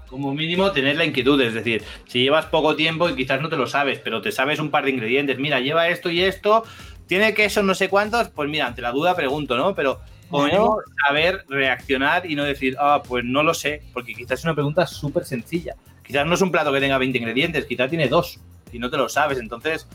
Como 0.07 0.33
mínimo 0.33 0.71
tener 0.71 0.95
la 0.95 1.03
inquietud, 1.03 1.41
es 1.41 1.53
decir, 1.53 1.83
si 2.07 2.21
llevas 2.21 2.45
poco 2.45 2.75
tiempo 2.75 3.09
y 3.09 3.15
quizás 3.15 3.41
no 3.41 3.49
te 3.49 3.57
lo 3.57 3.67
sabes, 3.67 3.99
pero 3.99 4.21
te 4.21 4.31
sabes 4.31 4.59
un 4.59 4.71
par 4.71 4.85
de 4.85 4.91
ingredientes, 4.91 5.37
mira, 5.37 5.59
lleva 5.59 5.89
esto 5.89 6.09
y 6.09 6.21
esto, 6.21 6.63
tiene 7.07 7.33
queso 7.33 7.61
no 7.63 7.75
sé 7.75 7.89
cuántos, 7.89 8.29
pues 8.29 8.49
mira, 8.49 8.67
ante 8.67 8.81
la 8.81 8.91
duda 8.91 9.15
pregunto, 9.15 9.57
¿no? 9.57 9.75
Pero 9.75 9.99
como 10.29 10.45
mínimo 10.45 10.79
saber 11.07 11.45
reaccionar 11.47 12.29
y 12.29 12.35
no 12.35 12.43
decir, 12.43 12.75
ah, 12.79 13.01
pues 13.07 13.23
no 13.23 13.43
lo 13.43 13.53
sé, 13.53 13.83
porque 13.93 14.13
quizás 14.13 14.39
es 14.39 14.45
una 14.45 14.53
pregunta 14.53 14.85
súper 14.85 15.25
sencilla. 15.25 15.75
Quizás 16.03 16.25
no 16.25 16.35
es 16.35 16.41
un 16.41 16.51
plato 16.51 16.71
que 16.71 16.79
tenga 16.79 16.97
20 16.97 17.17
ingredientes, 17.17 17.65
quizás 17.65 17.89
tiene 17.89 18.07
dos 18.07 18.39
y 18.71 18.79
no 18.79 18.89
te 18.89 18.97
lo 18.97 19.09
sabes, 19.09 19.39
entonces 19.39 19.87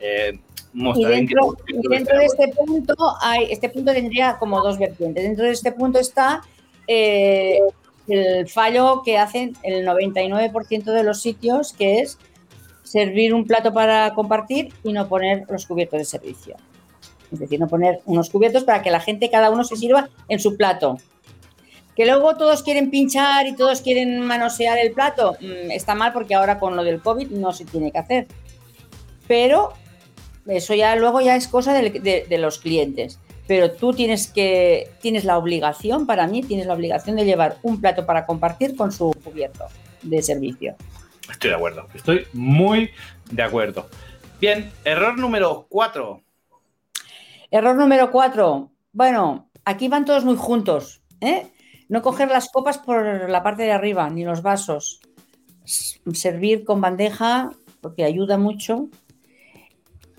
eh, 0.00 0.38
Y 0.72 1.04
dentro, 1.04 1.56
y 1.66 1.88
dentro 1.88 2.18
de 2.18 2.26
este 2.26 2.48
punto, 2.48 2.94
hay, 3.20 3.50
este 3.50 3.68
punto 3.68 3.92
tendría 3.92 4.38
como 4.38 4.62
dos 4.62 4.78
vertientes. 4.78 5.24
Dentro 5.24 5.44
de 5.44 5.52
este 5.52 5.72
punto 5.72 5.98
está 5.98 6.42
eh, 6.86 7.58
el 8.08 8.48
fallo 8.48 9.02
que 9.04 9.18
hacen 9.18 9.56
el 9.62 9.86
99% 9.86 10.84
de 10.84 11.02
los 11.02 11.20
sitios, 11.20 11.72
que 11.72 12.00
es 12.00 12.18
servir 12.82 13.34
un 13.34 13.46
plato 13.46 13.72
para 13.72 14.14
compartir 14.14 14.72
y 14.82 14.92
no 14.92 15.08
poner 15.08 15.44
los 15.48 15.66
cubiertos 15.66 15.98
de 15.98 16.04
servicio. 16.04 16.56
Es 17.32 17.38
decir, 17.38 17.60
no 17.60 17.68
poner 17.68 18.00
unos 18.04 18.30
cubiertos 18.30 18.64
para 18.64 18.82
que 18.82 18.90
la 18.90 19.00
gente, 19.00 19.30
cada 19.30 19.50
uno 19.50 19.64
se 19.64 19.76
sirva 19.76 20.08
en 20.28 20.40
su 20.40 20.56
plato. 20.56 20.98
Que 21.94 22.06
luego 22.06 22.36
todos 22.36 22.62
quieren 22.62 22.90
pinchar 22.90 23.46
y 23.46 23.54
todos 23.54 23.80
quieren 23.82 24.20
manosear 24.20 24.78
el 24.78 24.92
plato, 24.92 25.36
mm, 25.40 25.70
está 25.70 25.94
mal 25.94 26.12
porque 26.12 26.34
ahora 26.34 26.58
con 26.58 26.76
lo 26.76 26.84
del 26.84 27.00
COVID 27.00 27.30
no 27.30 27.52
se 27.52 27.64
tiene 27.64 27.92
que 27.92 27.98
hacer. 27.98 28.26
Pero 29.26 29.74
eso 30.46 30.74
ya 30.74 30.96
luego 30.96 31.20
ya 31.20 31.36
es 31.36 31.48
cosa 31.48 31.72
de, 31.72 32.38
los 32.38 32.58
clientes. 32.58 33.18
Pero 33.46 33.72
tú 33.72 33.92
tienes 33.92 34.28
que 34.28 34.90
tienes 35.00 35.24
la 35.24 35.36
obligación, 35.38 36.06
para 36.06 36.26
mí, 36.26 36.42
tienes 36.42 36.66
la 36.66 36.74
obligación 36.74 37.16
de 37.16 37.24
llevar 37.24 37.58
un 37.62 37.80
plato 37.80 38.06
para 38.06 38.26
compartir 38.26 38.76
con 38.76 38.92
su 38.92 39.12
cubierto 39.24 39.66
de 40.02 40.22
servicio. 40.22 40.76
Estoy 41.30 41.50
de 41.50 41.56
acuerdo. 41.56 41.86
Estoy 41.94 42.26
muy 42.32 42.90
de 43.30 43.42
acuerdo. 43.42 43.88
Bien, 44.40 44.72
error 44.84 45.18
número 45.18 45.66
4. 45.68 46.22
Error 47.50 47.76
número 47.76 48.10
cuatro. 48.10 48.70
Bueno, 48.92 49.50
aquí 49.64 49.88
van 49.88 50.04
todos 50.04 50.24
muy 50.24 50.36
juntos. 50.36 51.02
¿eh? 51.20 51.48
No 51.88 52.02
coger 52.02 52.28
las 52.28 52.48
copas 52.50 52.78
por 52.78 53.28
la 53.28 53.42
parte 53.42 53.64
de 53.64 53.72
arriba, 53.72 54.08
ni 54.08 54.24
los 54.24 54.42
vasos. 54.42 55.00
Servir 55.64 56.64
con 56.64 56.80
bandeja, 56.80 57.50
porque 57.80 58.04
ayuda 58.04 58.38
mucho. 58.38 58.88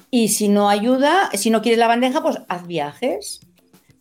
Y 0.09 0.27
si 0.27 0.49
no 0.49 0.67
ayuda, 0.67 1.29
si 1.33 1.49
no 1.49 1.61
quieres 1.61 1.79
la 1.79 1.87
bandeja, 1.87 2.21
pues 2.21 2.39
haz 2.49 2.67
viajes. 2.67 3.39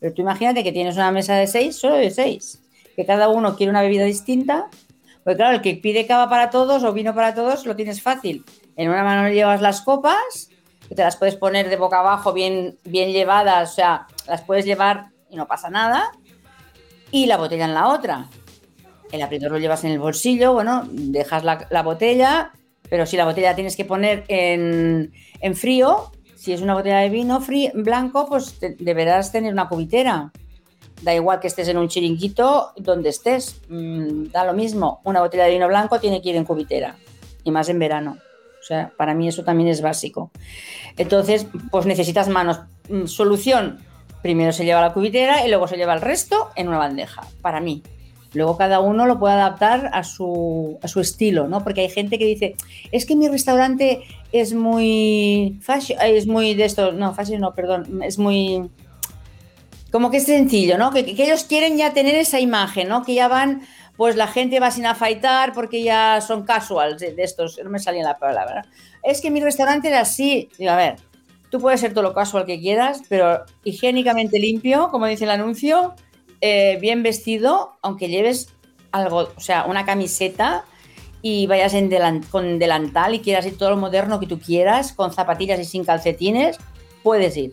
Pero 0.00 0.12
tú 0.12 0.22
imagínate 0.22 0.64
que 0.64 0.72
tienes 0.72 0.96
una 0.96 1.12
mesa 1.12 1.36
de 1.36 1.46
seis, 1.46 1.76
solo 1.76 1.94
de 1.94 2.10
seis. 2.10 2.60
Que 2.96 3.06
cada 3.06 3.28
uno 3.28 3.56
quiere 3.56 3.70
una 3.70 3.82
bebida 3.82 4.04
distinta. 4.04 4.68
Pues 5.22 5.36
claro, 5.36 5.54
el 5.54 5.62
que 5.62 5.76
pide 5.76 6.06
cava 6.06 6.28
para 6.28 6.50
todos 6.50 6.82
o 6.82 6.92
vino 6.92 7.14
para 7.14 7.34
todos 7.34 7.64
lo 7.64 7.76
tienes 7.76 8.02
fácil. 8.02 8.44
En 8.74 8.88
una 8.88 9.04
mano 9.04 9.28
llevas 9.28 9.60
las 9.60 9.82
copas 9.82 10.49
te 10.94 11.02
las 11.02 11.16
puedes 11.16 11.36
poner 11.36 11.68
de 11.68 11.76
boca 11.76 12.00
abajo 12.00 12.32
bien, 12.32 12.78
bien 12.84 13.12
llevadas, 13.12 13.72
o 13.72 13.74
sea, 13.74 14.06
las 14.26 14.42
puedes 14.42 14.64
llevar 14.64 15.08
y 15.28 15.36
no 15.36 15.46
pasa 15.46 15.70
nada, 15.70 16.10
y 17.10 17.26
la 17.26 17.36
botella 17.36 17.64
en 17.64 17.74
la 17.74 17.88
otra. 17.88 18.26
El 19.12 19.22
aprietor 19.22 19.50
lo 19.50 19.58
llevas 19.58 19.84
en 19.84 19.92
el 19.92 19.98
bolsillo, 19.98 20.52
bueno, 20.52 20.84
dejas 20.90 21.44
la, 21.44 21.66
la 21.70 21.82
botella, 21.82 22.52
pero 22.88 23.06
si 23.06 23.16
la 23.16 23.24
botella 23.24 23.54
tienes 23.54 23.76
que 23.76 23.84
poner 23.84 24.24
en, 24.28 25.12
en 25.40 25.56
frío, 25.56 26.10
si 26.36 26.52
es 26.52 26.60
una 26.62 26.74
botella 26.74 26.98
de 26.98 27.08
vino 27.08 27.40
frío, 27.40 27.70
blanco, 27.74 28.26
pues 28.28 28.58
deberás 28.78 29.30
tener 29.30 29.52
una 29.52 29.68
cubitera. 29.68 30.32
Da 31.02 31.14
igual 31.14 31.40
que 31.40 31.46
estés 31.46 31.68
en 31.68 31.78
un 31.78 31.88
chiringuito 31.88 32.72
donde 32.76 33.10
estés, 33.10 33.60
mm, 33.68 34.30
da 34.32 34.44
lo 34.44 34.52
mismo. 34.52 35.00
Una 35.04 35.20
botella 35.20 35.44
de 35.44 35.52
vino 35.52 35.68
blanco 35.68 36.00
tiene 36.00 36.20
que 36.20 36.30
ir 36.30 36.36
en 36.36 36.44
cubitera, 36.44 36.96
y 37.44 37.50
más 37.50 37.68
en 37.68 37.78
verano. 37.78 38.18
O 38.60 38.62
sea, 38.62 38.92
para 38.96 39.14
mí 39.14 39.28
eso 39.28 39.42
también 39.42 39.68
es 39.68 39.80
básico. 39.80 40.30
Entonces, 40.96 41.46
pues 41.70 41.86
necesitas 41.86 42.28
manos. 42.28 42.60
Mm, 42.88 43.06
Solución, 43.06 43.78
primero 44.22 44.52
se 44.52 44.64
lleva 44.64 44.80
la 44.80 44.92
cubitera 44.92 45.46
y 45.46 45.48
luego 45.48 45.66
se 45.66 45.76
lleva 45.76 45.94
el 45.94 46.00
resto 46.00 46.50
en 46.56 46.68
una 46.68 46.78
bandeja, 46.78 47.22
para 47.40 47.60
mí. 47.60 47.82
Luego 48.32 48.56
cada 48.56 48.80
uno 48.80 49.06
lo 49.06 49.18
puede 49.18 49.34
adaptar 49.34 49.90
a 49.92 50.04
su, 50.04 50.78
a 50.82 50.88
su 50.88 51.00
estilo, 51.00 51.48
¿no? 51.48 51.64
Porque 51.64 51.80
hay 51.80 51.88
gente 51.88 52.18
que 52.18 52.26
dice, 52.26 52.54
es 52.92 53.04
que 53.04 53.16
mi 53.16 53.28
restaurante 53.28 54.02
es 54.30 54.54
muy 54.54 55.58
fashion, 55.62 55.98
eh, 56.00 56.16
es 56.16 56.26
muy 56.26 56.54
de 56.54 56.64
esto, 56.64 56.92
no, 56.92 57.12
fashion 57.12 57.40
no, 57.40 57.54
perdón, 57.54 58.02
es 58.04 58.18
muy, 58.18 58.70
como 59.90 60.12
que 60.12 60.18
es 60.18 60.26
sencillo, 60.26 60.78
¿no? 60.78 60.92
Que, 60.92 61.04
que 61.04 61.24
ellos 61.24 61.42
quieren 61.44 61.76
ya 61.76 61.92
tener 61.92 62.14
esa 62.14 62.38
imagen, 62.38 62.88
¿no? 62.88 63.02
Que 63.02 63.14
ya 63.14 63.26
van, 63.26 63.62
pues 64.00 64.16
la 64.16 64.28
gente 64.28 64.60
va 64.60 64.70
sin 64.70 64.86
afeitar 64.86 65.52
porque 65.52 65.82
ya 65.82 66.22
son 66.22 66.44
casuals 66.44 66.98
de, 67.00 67.14
estos, 67.18 67.60
no 67.62 67.68
me 67.68 67.78
salía 67.78 68.02
la 68.02 68.18
palabra. 68.18 68.64
Es 69.02 69.20
que 69.20 69.30
mi 69.30 69.42
restaurante 69.42 69.88
era 69.88 70.00
así. 70.00 70.48
Digo, 70.56 70.70
a 70.70 70.76
ver, 70.76 70.96
tú 71.50 71.60
puedes 71.60 71.80
ser 71.80 71.92
todo 71.92 72.04
lo 72.04 72.14
casual 72.14 72.46
que 72.46 72.58
quieras, 72.58 73.02
pero 73.10 73.44
higiénicamente 73.62 74.38
limpio, 74.38 74.88
como 74.90 75.04
dice 75.04 75.24
el 75.24 75.30
anuncio, 75.32 75.96
eh, 76.40 76.78
bien 76.80 77.02
vestido, 77.02 77.76
aunque 77.82 78.08
lleves 78.08 78.48
algo, 78.90 79.28
o 79.36 79.40
sea, 79.40 79.66
una 79.66 79.84
camiseta 79.84 80.64
y 81.20 81.46
vayas 81.46 81.74
con 82.30 82.58
delantal 82.58 83.14
y 83.14 83.20
quieras 83.20 83.44
ir 83.44 83.58
todo 83.58 83.68
lo 83.68 83.76
moderno 83.76 84.18
que 84.18 84.26
tú 84.26 84.40
quieras, 84.40 84.94
con 84.94 85.12
zapatillas 85.12 85.60
y 85.60 85.66
sin 85.66 85.84
calcetines, 85.84 86.56
puedes 87.02 87.36
ir. 87.36 87.52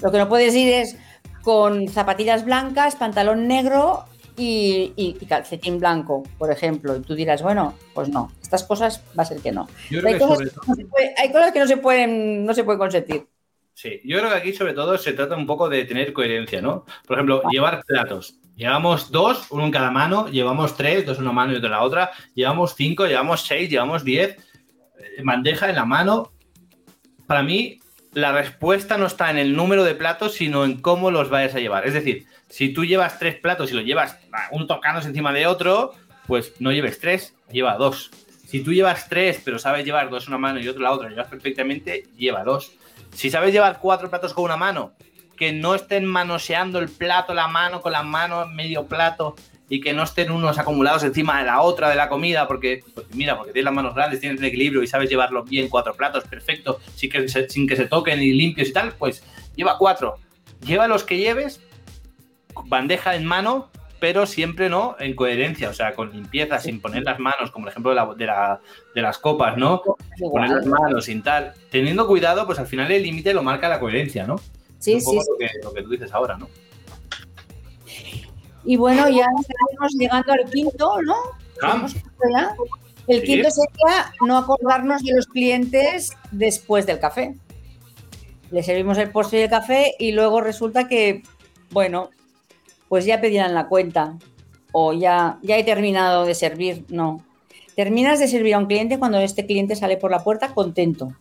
Lo 0.00 0.10
que 0.10 0.18
no 0.18 0.28
puedes 0.28 0.52
ir 0.56 0.72
es 0.72 0.96
con 1.42 1.86
zapatillas 1.86 2.44
blancas, 2.44 2.96
pantalón 2.96 3.46
negro 3.46 4.09
y, 4.40 4.92
y- 4.96 5.16
y 5.20 5.26
calcetín 5.26 5.78
blanco, 5.78 6.22
por 6.38 6.50
ejemplo. 6.50 6.96
Y 6.96 7.00
tú 7.00 7.14
dirás, 7.14 7.42
bueno, 7.42 7.74
pues 7.94 8.08
no, 8.08 8.32
estas 8.42 8.64
cosas 8.64 9.02
va 9.18 9.22
a 9.22 9.26
ser 9.26 9.40
que 9.40 9.52
no. 9.52 9.68
Yo 9.90 9.98
Hay 9.98 10.02
creo 10.04 10.12
que 10.14 10.18
cosas, 10.20 10.36
sobre 10.36 10.50
que 10.50 10.56
no 10.68 10.74
se 10.74 10.84
puede- 10.86 11.14
hay 11.18 11.32
cosas 11.32 11.52
que 11.52 11.58
no 11.60 11.66
se 11.66 11.76
pueden, 11.76 12.46
no 12.46 12.54
se 12.54 12.64
pueden 12.64 12.78
consentir. 12.78 13.26
Sí, 13.74 14.00
yo 14.04 14.18
creo 14.18 14.28
que 14.30 14.36
aquí 14.36 14.52
sobre 14.52 14.74
todo 14.74 14.98
se 14.98 15.12
trata 15.14 15.36
un 15.36 15.46
poco 15.46 15.68
de 15.68 15.84
tener 15.84 16.12
coherencia, 16.12 16.60
¿no? 16.60 16.84
Por 17.06 17.16
ejemplo, 17.16 17.42
llevar 17.50 17.82
platos. 17.86 18.34
Llevamos 18.56 19.10
dos, 19.10 19.46
uno 19.50 19.64
en 19.64 19.70
cada 19.70 19.90
mano, 19.90 20.28
llevamos 20.28 20.76
tres, 20.76 21.06
dos 21.06 21.16
en 21.16 21.22
una 21.24 21.32
mano 21.32 21.52
y 21.52 21.56
otro 21.56 21.68
en 21.68 21.72
la 21.72 21.82
otra, 21.82 22.10
llevamos 22.34 22.74
cinco, 22.74 23.06
llevamos 23.06 23.42
seis, 23.46 23.70
llevamos 23.70 24.04
diez, 24.04 24.36
eh, 24.98 25.22
bandeja 25.24 25.70
en 25.70 25.76
la 25.76 25.86
mano. 25.86 26.30
Para 27.26 27.42
mí, 27.42 27.78
la 28.12 28.32
respuesta 28.32 28.98
no 28.98 29.06
está 29.06 29.30
en 29.30 29.38
el 29.38 29.56
número 29.56 29.84
de 29.84 29.94
platos, 29.94 30.34
sino 30.34 30.64
en 30.64 30.80
cómo 30.82 31.10
los 31.10 31.30
vayas 31.30 31.54
a 31.54 31.60
llevar. 31.60 31.86
Es 31.86 31.94
decir, 31.94 32.26
si 32.50 32.70
tú 32.70 32.84
llevas 32.84 33.18
tres 33.18 33.36
platos 33.36 33.70
y 33.70 33.74
los 33.74 33.84
llevas 33.84 34.18
uno 34.50 34.66
tocándose 34.66 35.08
encima 35.08 35.32
de 35.32 35.46
otro, 35.46 35.92
pues 36.26 36.52
no 36.60 36.72
lleves 36.72 36.98
tres, 36.98 37.34
lleva 37.50 37.76
dos. 37.76 38.10
Si 38.46 38.62
tú 38.62 38.72
llevas 38.72 39.08
tres, 39.08 39.40
pero 39.44 39.58
sabes 39.58 39.84
llevar 39.84 40.10
dos 40.10 40.26
una 40.26 40.36
mano 40.36 40.60
y 40.60 40.68
otro 40.68 40.80
en 40.80 40.84
la 40.84 40.92
otra, 40.92 41.08
llevas 41.08 41.28
perfectamente, 41.28 42.04
lleva 42.16 42.42
dos. 42.42 42.72
Si 43.14 43.30
sabes 43.30 43.52
llevar 43.52 43.78
cuatro 43.80 44.10
platos 44.10 44.34
con 44.34 44.44
una 44.44 44.56
mano, 44.56 44.92
que 45.36 45.52
no 45.52 45.74
estén 45.74 46.04
manoseando 46.04 46.80
el 46.80 46.88
plato, 46.88 47.32
la 47.32 47.46
mano 47.46 47.80
con 47.80 47.92
la 47.92 48.02
mano, 48.02 48.44
medio 48.46 48.86
plato, 48.86 49.36
y 49.68 49.80
que 49.80 49.92
no 49.92 50.02
estén 50.02 50.32
unos 50.32 50.58
acumulados 50.58 51.04
encima 51.04 51.38
de 51.38 51.46
la 51.46 51.60
otra 51.62 51.88
de 51.88 51.94
la 51.94 52.08
comida, 52.08 52.48
porque, 52.48 52.82
mira, 53.12 53.36
porque 53.36 53.52
tienes 53.52 53.66
las 53.66 53.74
manos 53.74 53.94
grandes, 53.94 54.18
tienes 54.18 54.40
el 54.40 54.46
equilibrio 54.46 54.82
y 54.82 54.88
sabes 54.88 55.08
llevarlo 55.08 55.44
bien, 55.44 55.68
cuatro 55.68 55.94
platos, 55.94 56.24
perfecto, 56.24 56.80
sin 56.96 57.08
que 57.08 57.28
se, 57.28 57.48
sin 57.48 57.68
que 57.68 57.76
se 57.76 57.86
toquen 57.86 58.20
y 58.20 58.32
limpios 58.32 58.68
y 58.68 58.72
tal, 58.72 58.92
pues 58.94 59.22
lleva 59.54 59.78
cuatro. 59.78 60.18
Lleva 60.66 60.88
los 60.88 61.04
que 61.04 61.18
lleves, 61.18 61.60
bandeja 62.66 63.14
en 63.14 63.24
mano, 63.24 63.68
pero 63.98 64.24
siempre 64.26 64.68
no 64.70 64.96
en 64.98 65.14
coherencia, 65.14 65.68
o 65.68 65.74
sea, 65.74 65.94
con 65.94 66.10
limpieza, 66.12 66.58
sin 66.58 66.80
poner 66.80 67.02
las 67.02 67.18
manos, 67.18 67.50
como 67.50 67.66
el 67.66 67.70
ejemplo 67.70 67.90
de, 67.90 67.96
la- 67.96 68.14
de 68.14 68.26
la- 68.26 68.60
de 68.94 69.02
las 69.02 69.18
copas, 69.18 69.56
¿no? 69.58 69.82
Poner 70.32 70.50
las 70.50 70.66
manos 70.66 71.04
sin 71.04 71.22
tal. 71.22 71.52
Teniendo 71.70 72.06
cuidado, 72.06 72.46
pues 72.46 72.58
al 72.58 72.66
final 72.66 72.90
el 72.90 73.02
límite 73.02 73.34
lo 73.34 73.42
marca 73.42 73.68
la 73.68 73.78
coherencia, 73.78 74.26
¿no? 74.26 74.36
Sí, 74.78 74.94
un 74.94 75.04
poco 75.04 75.20
sí, 75.22 75.28
Lo, 75.30 75.36
que, 75.38 75.48
lo 75.64 75.72
que 75.74 75.82
tú 75.82 75.90
dices 75.90 76.12
ahora, 76.14 76.38
¿no? 76.38 76.48
Y 78.64 78.76
bueno, 78.76 79.08
ya 79.08 79.26
estamos 79.40 79.92
llegando 79.98 80.32
al 80.32 80.44
quinto, 80.50 81.02
¿no? 81.02 81.14
Ah. 81.62 81.86
El 83.06 83.20
Sí. 83.20 83.26
quinto 83.26 83.48
sería 83.50 84.12
no 84.26 84.36
acordarnos 84.38 85.02
de 85.02 85.14
los 85.14 85.26
clientes 85.26 86.10
después 86.30 86.86
del 86.86 87.00
café. 87.00 87.34
Le 88.50 88.62
servimos 88.62 88.98
el 88.98 89.10
postre 89.10 89.40
y 89.40 89.42
el 89.42 89.50
café 89.50 89.94
y 89.98 90.12
luego 90.12 90.40
resulta 90.40 90.88
que, 90.88 91.22
bueno, 91.70 92.10
pues 92.90 93.04
ya 93.04 93.20
pedirán 93.20 93.54
la 93.54 93.68
cuenta 93.68 94.18
o 94.72 94.92
ya, 94.92 95.38
ya 95.42 95.56
he 95.56 95.62
terminado 95.62 96.24
de 96.24 96.34
servir. 96.34 96.84
No. 96.88 97.24
Terminas 97.76 98.18
de 98.18 98.26
servir 98.26 98.54
a 98.54 98.58
un 98.58 98.66
cliente 98.66 98.98
cuando 98.98 99.18
este 99.18 99.46
cliente 99.46 99.76
sale 99.76 99.96
por 99.96 100.10
la 100.10 100.24
puerta 100.24 100.52
contento. 100.52 101.12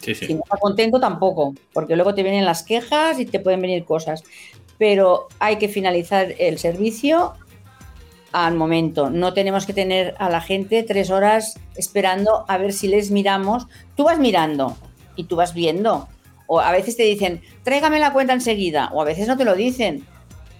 sí, 0.00 0.16
Si 0.16 0.34
no 0.34 0.40
está 0.42 0.56
contento 0.56 0.98
tampoco, 0.98 1.54
porque 1.72 1.94
luego 1.94 2.12
te 2.12 2.24
vienen 2.24 2.44
las 2.44 2.64
quejas 2.64 3.20
y 3.20 3.24
te 3.24 3.38
pueden 3.38 3.60
venir 3.60 3.84
cosas. 3.84 4.24
Pero 4.78 5.28
hay 5.38 5.58
que 5.58 5.68
finalizar 5.68 6.34
el 6.38 6.58
servicio 6.58 7.34
al 8.32 8.56
momento. 8.56 9.10
No 9.10 9.32
tenemos 9.32 9.64
que 9.64 9.74
tener 9.74 10.16
a 10.18 10.28
la 10.28 10.40
gente 10.40 10.82
tres 10.82 11.10
horas 11.10 11.60
esperando 11.76 12.44
a 12.48 12.58
ver 12.58 12.72
si 12.72 12.88
les 12.88 13.12
miramos. 13.12 13.68
Tú 13.94 14.02
vas 14.02 14.18
mirando 14.18 14.76
y 15.14 15.24
tú 15.24 15.36
vas 15.36 15.54
viendo. 15.54 16.08
O 16.46 16.60
a 16.60 16.72
veces 16.72 16.96
te 16.96 17.02
dicen, 17.02 17.42
tráigame 17.62 17.98
la 17.98 18.12
cuenta 18.12 18.32
enseguida. 18.32 18.90
O 18.92 19.02
a 19.02 19.04
veces 19.04 19.28
no 19.28 19.36
te 19.36 19.44
lo 19.44 19.54
dicen. 19.54 20.06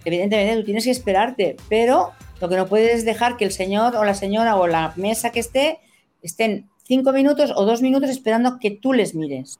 Evidentemente 0.04 0.56
tú 0.56 0.64
tienes 0.64 0.84
que 0.84 0.90
esperarte, 0.90 1.56
pero 1.68 2.12
lo 2.40 2.48
que 2.48 2.56
no 2.56 2.66
puedes 2.66 2.98
es 2.98 3.04
dejar 3.04 3.36
que 3.36 3.44
el 3.44 3.52
señor 3.52 3.96
o 3.96 4.04
la 4.04 4.14
señora 4.14 4.56
o 4.56 4.66
la 4.66 4.92
mesa 4.96 5.32
que 5.32 5.40
esté 5.40 5.80
estén 6.22 6.68
cinco 6.84 7.12
minutos 7.12 7.52
o 7.54 7.64
dos 7.64 7.82
minutos 7.82 8.10
esperando 8.10 8.58
que 8.60 8.70
tú 8.70 8.92
les 8.92 9.14
mires. 9.14 9.58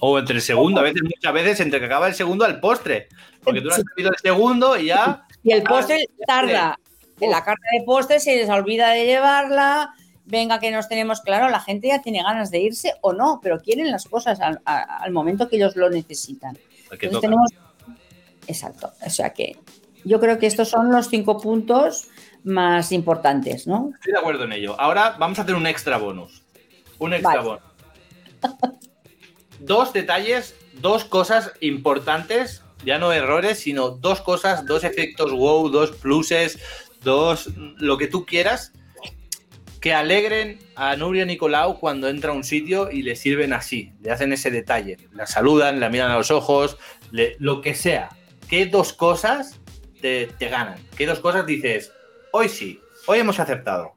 O 0.00 0.18
entre 0.18 0.36
el 0.36 0.42
segundo, 0.42 0.80
a 0.80 0.82
veces, 0.82 1.02
muchas 1.02 1.32
veces, 1.32 1.60
entre 1.60 1.78
que 1.78 1.86
acaba 1.86 2.08
el 2.08 2.14
segundo 2.14 2.44
al 2.44 2.60
postre. 2.60 3.08
Porque 3.42 3.60
tú 3.60 3.68
no 3.68 3.74
has 3.74 3.82
servido 3.82 4.10
el 4.10 4.18
segundo 4.18 4.76
y 4.76 4.86
ya. 4.86 5.26
Y 5.42 5.52
el 5.52 5.62
postre 5.62 6.04
tarda. 6.26 6.78
En 7.20 7.30
la 7.30 7.44
carta 7.44 7.62
de 7.72 7.84
postre 7.84 8.20
se 8.20 8.36
les 8.36 8.48
olvida 8.48 8.90
de 8.90 9.06
llevarla. 9.06 9.94
Venga, 10.30 10.58
que 10.60 10.70
nos 10.70 10.88
tenemos 10.88 11.20
claro, 11.20 11.48
la 11.50 11.60
gente 11.60 11.88
ya 11.88 12.00
tiene 12.02 12.22
ganas 12.22 12.50
de 12.50 12.60
irse 12.60 12.94
o 13.00 13.12
no, 13.12 13.40
pero 13.42 13.58
quieren 13.60 13.90
las 13.90 14.04
cosas 14.06 14.40
al, 14.40 14.60
a- 14.64 15.02
al 15.02 15.10
momento 15.12 15.48
que 15.48 15.56
ellos 15.56 15.76
lo 15.76 15.90
necesitan. 15.90 16.56
Entonces 16.90 17.20
tenemos. 17.20 17.50
Exacto. 18.46 18.92
O 19.04 19.10
sea 19.10 19.30
que 19.32 19.56
Yo 20.04 20.18
creo 20.18 20.38
que 20.38 20.46
estos 20.46 20.68
son 20.68 20.90
los 20.90 21.08
cinco 21.08 21.38
puntos 21.40 22.08
más 22.42 22.90
importantes, 22.90 23.66
¿no? 23.66 23.90
Estoy 23.94 24.12
de 24.12 24.18
acuerdo 24.18 24.44
en 24.44 24.52
ello. 24.52 24.80
Ahora 24.80 25.16
vamos 25.18 25.38
a 25.38 25.42
hacer 25.42 25.54
un 25.54 25.66
extra 25.66 25.98
bonus. 25.98 26.42
Un 26.98 27.12
extra 27.12 27.42
Vale. 27.42 27.42
bonus. 27.48 27.62
dos 29.60 29.92
detalles, 29.92 30.54
dos 30.80 31.04
cosas 31.04 31.52
importantes, 31.60 32.62
ya 32.84 32.98
no 32.98 33.12
errores, 33.12 33.58
sino 33.58 33.90
dos 33.90 34.20
cosas, 34.22 34.64
dos 34.64 34.84
efectos 34.84 35.32
wow, 35.32 35.68
dos 35.68 35.90
pluses, 35.92 36.58
dos 37.02 37.50
lo 37.76 37.98
que 37.98 38.06
tú 38.06 38.24
quieras, 38.24 38.72
que 39.80 39.94
alegren 39.94 40.58
a 40.76 40.94
Nuria 40.96 41.24
Nicolau 41.24 41.78
cuando 41.80 42.08
entra 42.08 42.32
a 42.32 42.34
un 42.34 42.44
sitio 42.44 42.90
y 42.90 43.02
le 43.02 43.16
sirven 43.16 43.52
así, 43.52 43.92
le 44.02 44.10
hacen 44.10 44.32
ese 44.32 44.50
detalle, 44.50 44.98
la 45.12 45.26
saludan, 45.26 45.80
la 45.80 45.88
miran 45.88 46.10
a 46.10 46.18
los 46.18 46.30
ojos, 46.30 46.76
lo 47.10 47.60
que 47.62 47.74
sea. 47.74 48.10
¿Qué 48.48 48.66
dos 48.66 48.92
cosas 48.92 49.58
te, 50.00 50.26
te 50.26 50.48
ganan? 50.48 50.78
¿Qué 50.96 51.06
dos 51.06 51.20
cosas 51.20 51.46
dices, 51.46 51.92
hoy 52.32 52.48
sí, 52.48 52.80
hoy 53.06 53.20
hemos 53.20 53.40
acertado? 53.40 53.94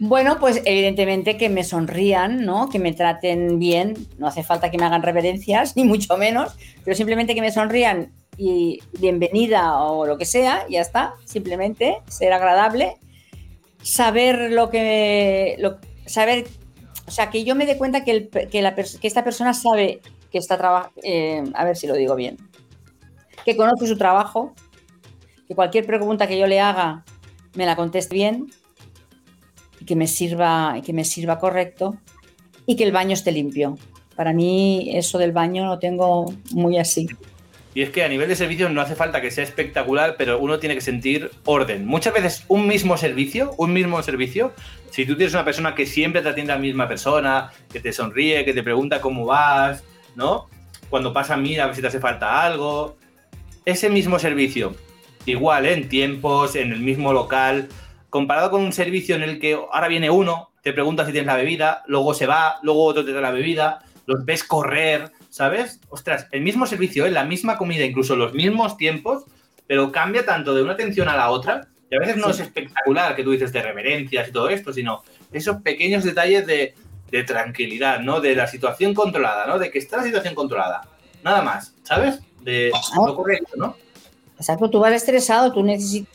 Bueno, 0.00 0.38
pues 0.38 0.62
evidentemente 0.64 1.36
que 1.36 1.48
me 1.48 1.64
sonrían, 1.64 2.44
¿no? 2.44 2.68
Que 2.68 2.78
me 2.78 2.92
traten 2.92 3.58
bien. 3.58 3.94
No 4.16 4.28
hace 4.28 4.44
falta 4.44 4.70
que 4.70 4.78
me 4.78 4.84
hagan 4.84 5.02
reverencias, 5.02 5.76
ni 5.76 5.84
mucho 5.84 6.16
menos, 6.16 6.56
pero 6.84 6.96
simplemente 6.96 7.34
que 7.34 7.40
me 7.40 7.50
sonrían 7.50 8.12
y 8.36 8.80
bienvenida 9.00 9.82
o 9.82 10.06
lo 10.06 10.16
que 10.16 10.24
sea, 10.24 10.64
ya 10.70 10.80
está. 10.80 11.14
Simplemente 11.24 11.98
ser 12.06 12.32
agradable, 12.32 12.94
saber 13.92 14.50
lo 14.52 14.70
que. 14.70 15.56
Saber. 16.06 16.46
O 17.06 17.10
sea, 17.10 17.30
que 17.30 17.44
yo 17.44 17.54
me 17.54 17.64
dé 17.66 17.78
cuenta 17.78 18.04
que, 18.04 18.10
el- 18.10 18.28
que 18.28 18.60
la 18.62 18.74
que 18.74 19.06
esta 19.06 19.24
persona 19.24 19.54
sabe 19.54 20.00
que 20.30 20.38
está 20.38 20.58
trabajando. 20.58 21.00
a 21.54 21.64
ver 21.64 21.76
si 21.76 21.86
lo 21.86 21.94
digo 21.94 22.14
bien. 22.14 22.36
Que 23.44 23.56
conoce 23.56 23.86
su 23.86 23.96
trabajo, 23.96 24.54
que 25.46 25.54
cualquier 25.54 25.86
pregunta 25.86 26.26
que 26.26 26.38
yo 26.38 26.46
le 26.46 26.60
haga 26.60 27.04
me 27.54 27.64
la 27.64 27.76
conteste 27.76 28.14
bien 28.14 28.46
y 29.80 29.84
que 29.86 29.96
me 29.96 30.06
sirva, 30.06 30.76
que 30.84 30.92
me 30.92 31.04
sirva 31.04 31.38
correcto 31.38 31.96
y 32.66 32.76
que 32.76 32.84
el 32.84 32.92
baño 32.92 33.14
esté 33.14 33.32
limpio. 33.32 33.78
Para 34.14 34.32
mí 34.34 34.90
eso 34.92 35.16
del 35.16 35.32
baño 35.32 35.64
lo 35.66 35.78
tengo 35.78 36.26
muy 36.52 36.76
así. 36.76 37.08
Y 37.78 37.82
es 37.82 37.90
que 37.90 38.02
a 38.02 38.08
nivel 38.08 38.28
de 38.28 38.34
servicio 38.34 38.68
no 38.68 38.80
hace 38.80 38.96
falta 38.96 39.20
que 39.20 39.30
sea 39.30 39.44
espectacular, 39.44 40.16
pero 40.18 40.40
uno 40.40 40.58
tiene 40.58 40.74
que 40.74 40.80
sentir 40.80 41.30
orden. 41.44 41.86
Muchas 41.86 42.12
veces 42.12 42.44
un 42.48 42.66
mismo 42.66 42.96
servicio, 42.96 43.54
un 43.56 43.72
mismo 43.72 44.02
servicio, 44.02 44.52
si 44.90 45.06
tú 45.06 45.14
tienes 45.14 45.32
una 45.32 45.44
persona 45.44 45.76
que 45.76 45.86
siempre 45.86 46.20
te 46.20 46.28
atiende 46.28 46.52
a 46.52 46.56
la 46.56 46.60
misma 46.60 46.88
persona, 46.88 47.52
que 47.72 47.78
te 47.78 47.92
sonríe, 47.92 48.44
que 48.44 48.52
te 48.52 48.64
pregunta 48.64 49.00
cómo 49.00 49.26
vas, 49.26 49.84
¿no? 50.16 50.48
Cuando 50.90 51.12
pasa 51.12 51.36
mira 51.36 51.62
a 51.62 51.66
ver 51.66 51.76
si 51.76 51.80
te 51.80 51.86
hace 51.86 52.00
falta 52.00 52.42
algo. 52.42 52.96
Ese 53.64 53.88
mismo 53.90 54.18
servicio, 54.18 54.74
igual 55.24 55.64
en 55.66 55.88
tiempos, 55.88 56.56
en 56.56 56.72
el 56.72 56.80
mismo 56.80 57.12
local, 57.12 57.68
comparado 58.10 58.50
con 58.50 58.62
un 58.62 58.72
servicio 58.72 59.14
en 59.14 59.22
el 59.22 59.38
que 59.38 59.54
ahora 59.54 59.86
viene 59.86 60.10
uno, 60.10 60.50
te 60.64 60.72
pregunta 60.72 61.06
si 61.06 61.12
tienes 61.12 61.28
la 61.28 61.36
bebida, 61.36 61.84
luego 61.86 62.12
se 62.12 62.26
va, 62.26 62.56
luego 62.64 62.82
otro 62.82 63.04
te 63.04 63.12
da 63.12 63.20
la 63.20 63.30
bebida, 63.30 63.84
los 64.06 64.24
ves 64.24 64.42
correr, 64.42 65.12
¿sabes? 65.28 65.80
Ostras, 65.88 66.26
el 66.32 66.42
mismo 66.42 66.66
servicio, 66.66 67.06
¿eh? 67.06 67.10
la 67.10 67.24
misma 67.24 67.56
comida, 67.56 67.84
incluso 67.84 68.16
los 68.16 68.34
mismos 68.34 68.76
tiempos, 68.76 69.24
pero 69.66 69.92
cambia 69.92 70.24
tanto 70.24 70.54
de 70.54 70.62
una 70.62 70.72
atención 70.72 71.08
a 71.08 71.16
la 71.16 71.30
otra, 71.30 71.68
y 71.90 71.96
a 71.96 72.00
veces 72.00 72.16
no 72.16 72.30
es 72.30 72.40
espectacular 72.40 73.16
que 73.16 73.24
tú 73.24 73.30
dices 73.30 73.52
de 73.52 73.62
reverencias 73.62 74.28
y 74.28 74.32
todo 74.32 74.48
esto, 74.48 74.72
sino 74.72 75.02
esos 75.32 75.62
pequeños 75.62 76.04
detalles 76.04 76.46
de, 76.46 76.74
de 77.10 77.24
tranquilidad, 77.24 78.00
¿no? 78.00 78.20
De 78.20 78.34
la 78.34 78.46
situación 78.46 78.94
controlada, 78.94 79.46
¿no? 79.46 79.58
De 79.58 79.70
que 79.70 79.78
está 79.78 79.98
la 79.98 80.02
situación 80.02 80.34
controlada. 80.34 80.82
Nada 81.22 81.42
más, 81.42 81.74
¿sabes? 81.82 82.20
De 82.42 82.70
lo 82.96 83.16
correcto, 83.16 83.54
¿no? 83.56 83.76
Exacto, 84.36 84.70
tú 84.70 84.78
vas 84.78 84.92
estresado, 84.92 85.52
tú, 85.52 85.66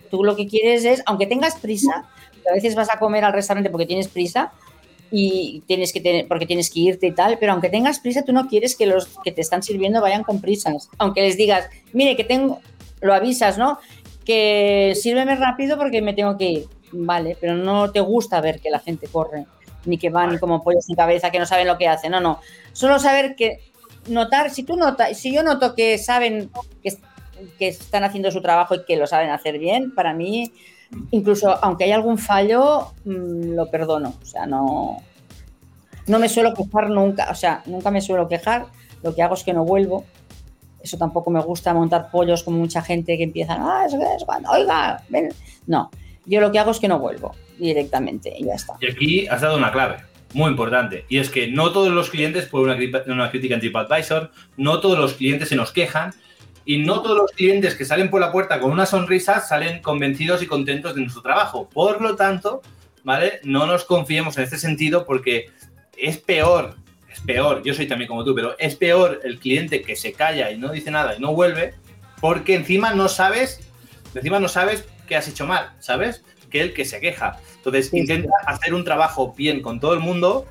tú 0.09 0.23
lo 0.23 0.35
que 0.35 0.47
quieres 0.47 0.85
es, 0.85 1.03
aunque 1.05 1.25
tengas 1.25 1.55
prisa, 1.55 2.05
a 2.49 2.53
veces 2.53 2.75
vas 2.75 2.89
a 2.89 2.99
comer 2.99 3.25
al 3.25 3.33
restaurante 3.33 3.69
porque 3.69 3.85
tienes 3.85 4.07
prisa 4.07 4.53
y 5.15 5.61
tienes 5.67 5.93
que 5.93 6.01
tener, 6.01 6.27
porque 6.27 6.47
tienes 6.47 6.71
que 6.71 6.79
irte 6.79 7.05
y 7.05 7.11
tal, 7.11 7.37
pero 7.37 7.51
aunque 7.51 7.69
tengas 7.69 7.99
prisa, 7.99 8.23
tú 8.23 8.33
no 8.33 8.47
quieres 8.47 8.75
que 8.75 8.87
los 8.87 9.07
que 9.23 9.31
te 9.31 9.41
están 9.41 9.61
sirviendo 9.61 10.01
vayan 10.01 10.23
con 10.23 10.41
prisas. 10.41 10.89
Aunque 10.97 11.21
les 11.21 11.37
digas, 11.37 11.69
mire, 11.91 12.15
que 12.15 12.23
tengo, 12.23 12.61
lo 12.99 13.13
avisas, 13.13 13.59
¿no? 13.59 13.77
Que 14.25 14.93
sírveme 14.99 15.35
rápido 15.35 15.77
porque 15.77 16.01
me 16.01 16.15
tengo 16.15 16.35
que 16.35 16.45
ir. 16.45 16.65
Vale, 16.93 17.37
pero 17.39 17.53
no 17.53 17.91
te 17.91 17.99
gusta 17.99 18.41
ver 18.41 18.59
que 18.59 18.71
la 18.71 18.79
gente 18.79 19.05
corre, 19.05 19.45
ni 19.85 19.99
que 19.99 20.09
van 20.09 20.39
como 20.39 20.63
pollos 20.63 20.85
sin 20.85 20.95
cabeza, 20.95 21.29
que 21.29 21.37
no 21.37 21.45
saben 21.45 21.67
lo 21.67 21.77
que 21.77 21.87
hacen. 21.87 22.11
No, 22.11 22.19
no. 22.19 22.39
Solo 22.71 22.97
saber 22.97 23.35
que 23.35 23.59
notar, 24.07 24.49
si 24.49 24.63
tú 24.63 24.77
notas, 24.77 25.15
si 25.15 25.31
yo 25.31 25.43
noto 25.43 25.75
que 25.75 25.99
saben 25.99 26.49
que, 26.81 26.91
que 27.59 27.67
están 27.67 28.03
haciendo 28.03 28.31
su 28.31 28.41
trabajo 28.41 28.73
y 28.73 28.83
que 28.83 28.95
lo 28.95 29.05
saben 29.05 29.29
hacer 29.29 29.59
bien, 29.59 29.93
para 29.93 30.15
mí, 30.15 30.51
incluso 31.11 31.57
aunque 31.63 31.85
haya 31.85 31.95
algún 31.95 32.17
fallo, 32.17 32.93
mm, 33.05 33.53
lo 33.55 33.69
perdono. 33.69 34.13
O 34.21 34.25
sea, 34.25 34.45
no, 34.45 34.97
no 36.07 36.19
me 36.19 36.29
suelo 36.29 36.53
quejar 36.53 36.89
nunca, 36.89 37.29
o 37.31 37.35
sea, 37.35 37.63
nunca 37.65 37.91
me 37.91 38.01
suelo 38.01 38.27
quejar. 38.27 38.67
Lo 39.01 39.13
que 39.13 39.21
hago 39.21 39.35
es 39.35 39.43
que 39.43 39.53
no 39.53 39.65
vuelvo. 39.65 40.05
Eso 40.81 40.97
tampoco 40.97 41.31
me 41.31 41.39
gusta 41.41 41.73
montar 41.73 42.11
pollos 42.11 42.43
como 42.43 42.57
mucha 42.57 42.81
gente 42.81 43.17
que 43.17 43.23
empiezan, 43.23 43.61
ah, 43.61 43.85
es, 43.85 43.93
es 43.93 44.25
cuando, 44.25 44.51
oiga, 44.51 45.01
ven. 45.09 45.29
No, 45.65 45.89
yo 46.25 46.41
lo 46.41 46.51
que 46.51 46.59
hago 46.59 46.71
es 46.71 46.79
que 46.79 46.89
no 46.89 46.99
vuelvo 46.99 47.33
directamente 47.57 48.33
y 48.37 48.45
ya 48.45 48.55
está. 48.55 48.73
Y 48.81 48.91
aquí 48.91 49.27
has 49.27 49.41
dado 49.41 49.57
una 49.57 49.71
clave 49.71 49.97
muy 50.33 50.49
importante, 50.49 51.05
y 51.09 51.19
es 51.19 51.29
que 51.29 51.47
no 51.47 51.71
todos 51.71 51.91
los 51.91 52.09
clientes 52.09 52.47
ponen 52.47 52.89
una, 52.89 53.13
una 53.13 53.31
crítica 53.31 53.53
en 53.53 53.59
TripAdvisor, 53.59 54.31
no 54.57 54.79
todos 54.79 54.97
los 54.97 55.13
clientes 55.13 55.49
se 55.49 55.55
nos 55.55 55.71
quejan, 55.71 56.11
y 56.65 56.77
no 56.79 57.01
todos 57.01 57.17
los 57.17 57.31
clientes 57.31 57.75
que 57.75 57.85
salen 57.85 58.09
por 58.09 58.21
la 58.21 58.31
puerta 58.31 58.59
con 58.59 58.71
una 58.71 58.85
sonrisa 58.85 59.41
salen 59.41 59.81
convencidos 59.81 60.41
y 60.41 60.47
contentos 60.47 60.95
de 60.95 61.01
nuestro 61.01 61.21
trabajo. 61.21 61.69
Por 61.69 62.01
lo 62.01 62.15
tanto, 62.15 62.61
¿vale? 63.03 63.39
No 63.43 63.65
nos 63.65 63.83
confiemos 63.85 64.37
en 64.37 64.43
este 64.43 64.57
sentido 64.57 65.05
porque 65.05 65.47
es 65.97 66.17
peor, 66.17 66.75
es 67.11 67.19
peor, 67.21 67.61
yo 67.63 67.73
soy 67.73 67.87
también 67.87 68.07
como 68.07 68.23
tú, 68.23 68.33
pero 68.33 68.55
es 68.57 68.75
peor 68.75 69.19
el 69.23 69.39
cliente 69.39 69.81
que 69.81 69.95
se 69.95 70.13
calla 70.13 70.51
y 70.51 70.57
no 70.57 70.71
dice 70.71 70.91
nada 70.91 71.15
y 71.15 71.19
no 71.19 71.33
vuelve, 71.33 71.75
porque 72.21 72.55
encima 72.55 72.93
no 72.93 73.09
sabes, 73.09 73.59
encima 74.15 74.39
no 74.39 74.47
sabes 74.47 74.85
que 75.07 75.15
has 75.15 75.27
hecho 75.27 75.45
mal, 75.45 75.71
¿sabes? 75.79 76.23
Que 76.49 76.61
el 76.61 76.73
que 76.73 76.85
se 76.85 76.99
queja. 76.99 77.39
Entonces, 77.57 77.89
Sí, 77.89 77.99
intenta 77.99 78.31
hacer 78.45 78.73
un 78.73 78.83
trabajo 78.83 79.33
bien 79.37 79.61
con 79.61 79.79
todo 79.79 79.93
el 79.93 79.99
mundo 79.99 80.47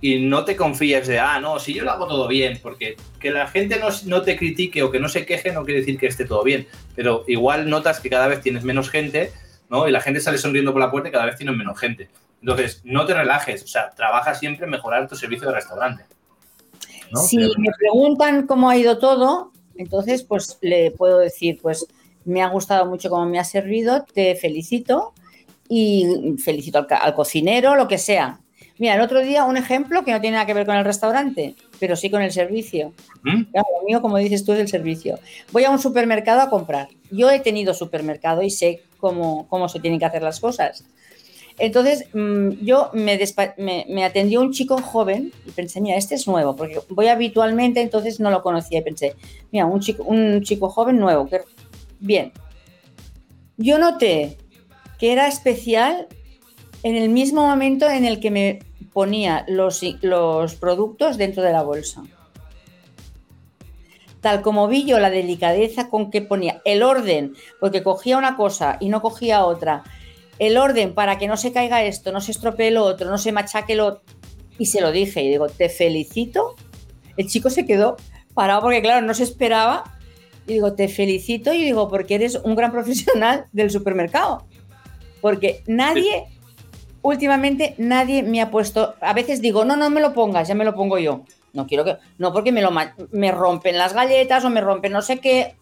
y 0.00 0.20
no 0.20 0.44
te 0.44 0.56
confíes 0.56 1.06
de, 1.06 1.18
ah, 1.18 1.40
no, 1.40 1.58
si 1.58 1.72
yo 1.74 1.84
lo 1.84 1.90
hago 1.90 2.06
todo 2.06 2.28
bien, 2.28 2.58
porque 2.62 2.96
que 3.18 3.30
la 3.30 3.46
gente 3.46 3.78
no, 3.78 3.88
no 4.04 4.22
te 4.22 4.36
critique 4.36 4.82
o 4.82 4.90
que 4.90 5.00
no 5.00 5.08
se 5.08 5.24
queje 5.24 5.52
no 5.52 5.64
quiere 5.64 5.80
decir 5.80 5.98
que 5.98 6.06
esté 6.06 6.24
todo 6.24 6.42
bien, 6.44 6.66
pero 6.94 7.24
igual 7.26 7.68
notas 7.70 8.00
que 8.00 8.10
cada 8.10 8.28
vez 8.28 8.40
tienes 8.40 8.62
menos 8.62 8.90
gente, 8.90 9.32
¿no? 9.70 9.88
Y 9.88 9.92
la 9.92 10.00
gente 10.00 10.20
sale 10.20 10.38
sonriendo 10.38 10.72
por 10.72 10.80
la 10.82 10.90
puerta 10.90 11.08
y 11.08 11.12
cada 11.12 11.26
vez 11.26 11.36
tienes 11.36 11.56
menos 11.56 11.78
gente. 11.78 12.08
Entonces, 12.40 12.82
no 12.84 13.06
te 13.06 13.14
relajes, 13.14 13.62
o 13.62 13.66
sea, 13.66 13.90
trabaja 13.90 14.34
siempre 14.34 14.64
en 14.66 14.70
mejorar 14.70 15.08
tu 15.08 15.16
servicio 15.16 15.48
de 15.48 15.54
restaurante. 15.54 16.04
¿no? 17.10 17.20
Si 17.20 17.36
Pero- 17.38 17.50
me 17.58 17.70
preguntan 17.78 18.46
cómo 18.46 18.68
ha 18.68 18.76
ido 18.76 18.98
todo, 18.98 19.52
entonces 19.76 20.22
pues 20.22 20.58
le 20.60 20.90
puedo 20.90 21.18
decir, 21.18 21.58
pues 21.60 21.86
me 22.24 22.42
ha 22.42 22.48
gustado 22.48 22.86
mucho 22.86 23.08
cómo 23.08 23.26
me 23.26 23.38
ha 23.38 23.44
servido, 23.44 24.04
te 24.04 24.34
felicito 24.36 25.14
y 25.68 26.34
felicito 26.42 26.86
al 26.88 27.14
cocinero, 27.14 27.76
lo 27.76 27.88
que 27.88 27.98
sea. 27.98 28.40
Mira, 28.78 28.94
el 28.94 29.00
otro 29.00 29.22
día 29.22 29.44
un 29.44 29.56
ejemplo 29.56 30.04
que 30.04 30.12
no 30.12 30.20
tiene 30.20 30.34
nada 30.34 30.46
que 30.46 30.54
ver 30.54 30.66
con 30.66 30.76
el 30.76 30.84
restaurante, 30.84 31.54
pero 31.80 31.96
sí 31.96 32.10
con 32.10 32.22
el 32.22 32.32
servicio. 32.32 32.92
¿Mm? 33.22 33.44
Claro, 33.44 33.66
lo 33.80 33.86
mío, 33.86 34.02
como 34.02 34.18
dices 34.18 34.44
tú, 34.44 34.52
es 34.52 34.60
el 34.60 34.68
servicio. 34.68 35.18
Voy 35.52 35.64
a 35.64 35.70
un 35.70 35.78
supermercado 35.78 36.40
a 36.42 36.50
comprar. 36.50 36.88
Yo 37.10 37.30
he 37.30 37.40
tenido 37.40 37.72
supermercado 37.72 38.42
y 38.42 38.50
sé 38.50 38.82
cómo, 38.98 39.48
cómo 39.48 39.68
se 39.68 39.80
tienen 39.80 39.98
que 39.98 40.04
hacer 40.04 40.22
las 40.22 40.40
cosas. 40.40 40.84
Entonces, 41.58 42.06
mm, 42.12 42.50
yo 42.64 42.90
me, 42.92 43.18
me, 43.56 43.86
me 43.88 44.04
atendió 44.04 44.42
un 44.42 44.52
chico 44.52 44.76
joven 44.78 45.32
y 45.46 45.50
pensé, 45.52 45.80
mira, 45.80 45.96
este 45.96 46.14
es 46.14 46.26
nuevo, 46.26 46.54
porque 46.54 46.80
voy 46.90 47.08
habitualmente, 47.08 47.80
entonces 47.80 48.20
no 48.20 48.30
lo 48.30 48.42
conocía 48.42 48.80
y 48.80 48.82
pensé, 48.82 49.14
mira, 49.52 49.64
un 49.64 49.80
chico, 49.80 50.02
un 50.02 50.42
chico 50.42 50.68
joven 50.68 50.98
nuevo, 50.98 51.26
que 51.26 51.40
bien. 51.98 52.32
Yo 53.56 53.78
noté 53.78 54.36
que 54.98 55.12
era 55.12 55.28
especial 55.28 56.08
en 56.86 56.94
el 56.94 57.08
mismo 57.08 57.44
momento 57.44 57.90
en 57.90 58.04
el 58.04 58.20
que 58.20 58.30
me 58.30 58.60
ponía 58.92 59.44
los, 59.48 59.80
productos 60.54 61.18
dentro 61.18 61.42
de 61.42 61.50
la 61.50 61.64
bolsa. 61.64 62.04
Tal 64.20 64.40
como 64.40 64.68
vi 64.68 64.84
yo 64.84 65.00
la 65.00 65.10
delicadeza 65.10 65.90
con 65.90 66.12
que 66.12 66.22
ponía 66.22 66.62
el 66.64 66.84
orden, 66.84 67.34
porque 67.58 67.82
cogía 67.82 68.16
una 68.16 68.36
cosa 68.36 68.76
y 68.78 68.88
no 68.88 69.02
cogía 69.02 69.46
otra, 69.46 69.82
el 70.38 70.56
orden 70.56 70.94
para 70.94 71.18
que 71.18 71.26
no 71.26 71.36
se 71.36 71.50
caiga 71.50 71.82
esto, 71.82 72.12
no 72.12 72.20
se 72.20 72.30
estropee 72.30 72.70
lo 72.70 72.84
otro, 72.84 73.10
no 73.10 73.18
se 73.18 73.32
machaque 73.32 73.74
lo 73.74 73.86
otro. 73.86 74.02
Y 74.56 74.66
se 74.66 74.80
lo 74.80 74.92
dije 74.92 75.24
y 75.24 75.28
digo, 75.28 75.48
te 75.48 75.68
felicito. 75.68 76.54
El 77.16 77.26
chico 77.26 77.50
se 77.50 77.66
quedó 77.66 77.96
parado 78.32 78.60
porque, 78.60 78.80
claro, 78.80 79.04
no 79.04 79.12
se 79.12 79.24
esperaba. 79.24 79.98
Y 80.46 80.52
digo, 80.52 80.74
te 80.74 80.86
felicito 80.86 81.52
y 81.52 81.64
digo, 81.64 81.88
porque 81.88 82.14
eres 82.14 82.36
un 82.36 82.54
gran 82.54 82.70
profesional 82.70 83.46
del 83.50 83.72
supermercado. 83.72 84.46
Porque 85.20 85.64
nadie, 85.66 86.26
últimamente, 87.08 87.74
nadie 87.78 88.22
me 88.22 88.40
ha 88.40 88.50
puesto. 88.50 88.94
A 89.00 89.12
veces 89.12 89.40
digo, 89.40 89.64
no, 89.64 89.76
no 89.76 89.90
me 89.90 90.00
lo 90.00 90.12
pongas, 90.12 90.48
ya 90.48 90.54
me 90.54 90.64
lo 90.64 90.74
pongo 90.74 90.98
yo. 90.98 91.22
No 91.52 91.66
quiero 91.66 91.84
que. 91.84 91.96
No, 92.18 92.32
porque 92.32 92.52
me, 92.52 92.62
lo, 92.62 92.70
me 93.12 93.32
rompen 93.32 93.78
las 93.78 93.94
galletas 93.94 94.44
o 94.44 94.50
me 94.50 94.60
rompen 94.60 94.92
no 94.92 95.02
sé 95.02 95.18
qué. 95.18 95.56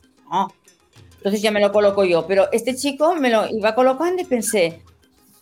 Entonces 1.17 1.41
ya 1.41 1.51
me 1.51 1.61
lo 1.61 1.73
coloco 1.73 2.05
yo. 2.05 2.27
Pero 2.27 2.51
este 2.53 2.75
chico 2.75 3.15
me 3.15 3.31
lo 3.31 3.49
iba 3.49 3.75
colocando 3.75 4.21
y 4.21 4.25
pensé, 4.25 4.83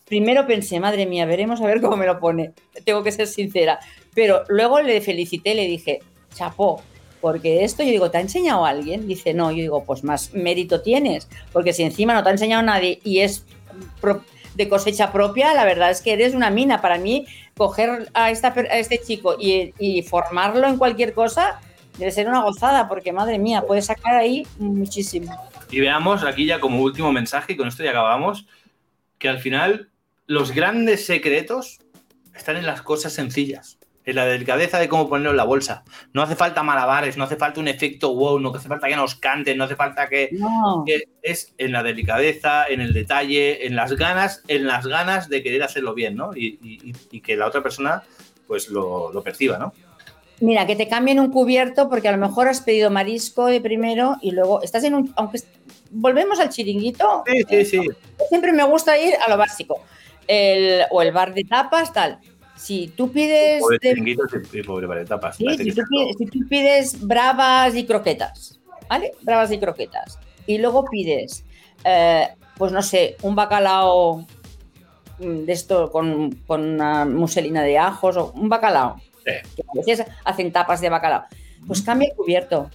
primero 0.07 0.47
pensé, 0.47 0.79
madre 0.79 1.07
mía, 1.07 1.25
veremos 1.25 1.61
a 1.61 1.67
ver 1.67 1.81
cómo 1.81 1.97
me 1.97 2.07
lo 2.07 2.21
pone. 2.21 2.53
Tengo 2.85 3.03
que 3.03 3.13
ser 3.13 3.27
sincera. 3.27 3.81
Pero 4.15 4.45
luego 4.49 4.81
le 4.83 5.01
felicité, 5.01 5.55
le 5.55 5.67
dije, 5.67 6.01
chapó, 6.35 6.83
porque 7.23 7.65
esto 7.65 7.83
yo 7.83 7.91
digo, 7.91 8.11
¿te 8.11 8.19
ha 8.19 8.21
enseñado 8.21 8.67
alguien? 8.67 9.07
Dice, 9.07 9.33
no, 9.33 9.51
yo 9.53 9.59
digo, 9.59 9.85
pues 9.85 10.05
más 10.05 10.35
mérito 10.35 10.83
tienes, 10.83 11.29
porque 11.53 11.73
si 11.73 11.85
encima 11.85 12.15
no 12.15 12.23
te 12.23 12.29
ha 12.29 12.33
enseñado 12.33 12.63
nadie 12.63 13.01
y 13.05 13.21
es 13.21 13.45
de 14.55 14.69
cosecha 14.69 15.13
propia, 15.13 15.55
la 15.55 15.65
verdad 15.65 15.91
es 15.91 16.03
que 16.03 16.13
eres 16.13 16.35
una 16.35 16.51
mina. 16.51 16.81
Para 16.81 16.99
mí, 16.99 17.27
coger 17.57 18.11
a, 18.15 18.31
esta, 18.31 18.49
a 18.49 18.79
este 18.79 18.99
chico 18.99 19.37
y, 19.39 19.73
y 19.79 20.03
formarlo 20.03 20.67
en 20.67 20.79
cualquier 20.79 21.15
cosa 21.15 21.61
debe 21.99 22.11
ser 22.11 22.29
una 22.29 22.43
gozada, 22.43 22.89
porque 22.89 23.13
madre 23.13 23.39
mía, 23.39 23.65
puedes 23.67 23.87
sacar 23.87 24.15
ahí 24.15 24.47
muchísimo. 24.59 25.37
Y 25.71 25.81
veamos 25.81 26.25
aquí 26.25 26.47
ya 26.47 26.61
como 26.61 26.83
último 26.83 27.13
mensaje, 27.13 27.53
y 27.53 27.57
con 27.57 27.69
esto 27.69 27.85
ya 27.85 27.91
acabamos, 27.91 28.47
que 29.19 29.29
al 29.29 29.39
final 29.39 29.91
los 30.27 30.53
grandes 30.53 31.05
secretos 31.05 31.81
están 32.35 32.57
en 32.57 32.67
las 32.67 32.83
cosas 32.83 33.13
sencillas 33.13 33.79
en 34.05 34.17
la 34.17 34.27
delicadeza 34.27 34.79
de 34.79 34.89
cómo 34.89 35.09
ponerlo 35.09 35.31
en 35.31 35.37
la 35.37 35.45
bolsa. 35.45 35.85
No 36.13 36.23
hace 36.23 36.35
falta 36.37 36.63
malabares, 36.63 37.17
no 37.17 37.25
hace 37.25 37.37
falta 37.37 37.61
un 37.61 37.69
efecto 37.69 38.15
wow, 38.15 38.39
no 38.41 38.53
hace 38.55 38.69
falta 38.69 38.89
que 38.89 38.97
nos 38.97 39.15
canten, 39.15 39.57
no 39.59 39.65
hace 39.65 39.77
falta 39.77 40.09
que, 40.09 40.31
No. 40.33 40.83
que 40.87 41.05
es 41.23 41.55
en 41.59 41.73
la 41.73 41.83
delicadeza, 41.83 42.67
en 42.67 42.81
el 42.81 42.93
detalle, 42.93 43.67
en 43.67 43.77
las 43.77 43.93
ganas, 43.93 44.43
en 44.49 44.67
las 44.67 44.87
ganas 44.87 45.29
de 45.29 45.43
querer 45.43 45.63
hacerlo 45.63 45.95
bien, 45.95 46.17
¿no? 46.17 46.31
Y, 46.35 46.59
y- 46.63 46.93
y 47.11 47.21
que 47.21 47.37
la 47.37 47.47
otra 47.47 47.63
persona 47.63 48.03
pues 48.47 48.69
lo, 48.69 49.13
lo 49.13 49.23
perciba, 49.23 49.57
¿no? 49.59 49.73
Mira, 50.41 50.67
que 50.67 50.75
te 50.75 50.89
cambien 50.89 51.21
un 51.21 51.31
cubierto 51.31 51.89
porque 51.89 52.09
a 52.09 52.13
lo 52.13 52.19
mejor 52.19 52.49
has 52.49 52.61
pedido 52.61 52.91
marisco 52.91 53.47
de 53.47 53.61
primero 53.61 54.17
y 54.21 54.33
luego 54.33 54.61
estás 54.63 54.83
en 54.83 54.95
un... 54.95 55.13
Aunque 55.15 55.39
volvemos 55.93 56.41
al 56.41 56.49
chiringuito, 56.49 57.23
Sí, 57.27 57.43
sí, 57.49 57.65
sí. 57.65 57.89
siempre 58.29 58.53
me 58.53 58.65
gusta 58.65 58.99
ir 58.99 59.15
a 59.25 59.31
lo 59.31 59.37
básico. 59.37 59.81
El, 60.27 60.83
o 60.91 61.01
el 61.03 61.13
bar 61.13 61.33
de 61.33 61.45
tapas, 61.45 61.93
tal. 61.93 62.19
Si 62.63 62.87
tú 62.97 63.11
pides... 63.11 63.61
Pobre 63.61 63.79
de- 63.81 64.17
y 64.53 64.63
pobre 64.63 64.87
para 64.87 65.05
tapas. 65.05 65.37
Sí, 65.37 65.45
si, 65.59 65.73
tú 65.73 65.83
pides, 65.91 66.17
si 66.17 66.27
tú 66.27 66.39
pides 66.49 67.05
bravas 67.05 67.75
y 67.75 67.85
croquetas, 67.85 68.61
¿vale? 68.89 69.15
Bravas 69.23 69.51
y 69.51 69.59
croquetas. 69.59 70.21
Y 70.47 70.59
luego 70.59 70.85
pides, 70.85 71.45
eh, 71.85 72.29
pues 72.57 72.71
no 72.71 72.81
sé, 72.81 73.17
un 73.23 73.35
bacalao 73.35 74.25
mm, 75.19 75.39
de 75.45 75.53
esto 75.53 75.91
con, 75.91 76.31
con 76.47 76.63
una 76.63 77.05
muselina 77.05 77.65
de 77.65 77.79
ajos 77.79 78.17
o 78.17 78.31
un 78.37 78.49
bacalao. 78.49 79.01
Sí. 79.25 79.33
Que 79.57 79.63
a 79.63 79.85
veces 79.85 80.07
hacen 80.25 80.53
tapas 80.53 80.81
de 80.81 80.89
bacalao. 80.89 81.25
Pues 81.67 81.83
cambia 81.83 82.11
el 82.11 82.15
cubierto. 82.15 82.71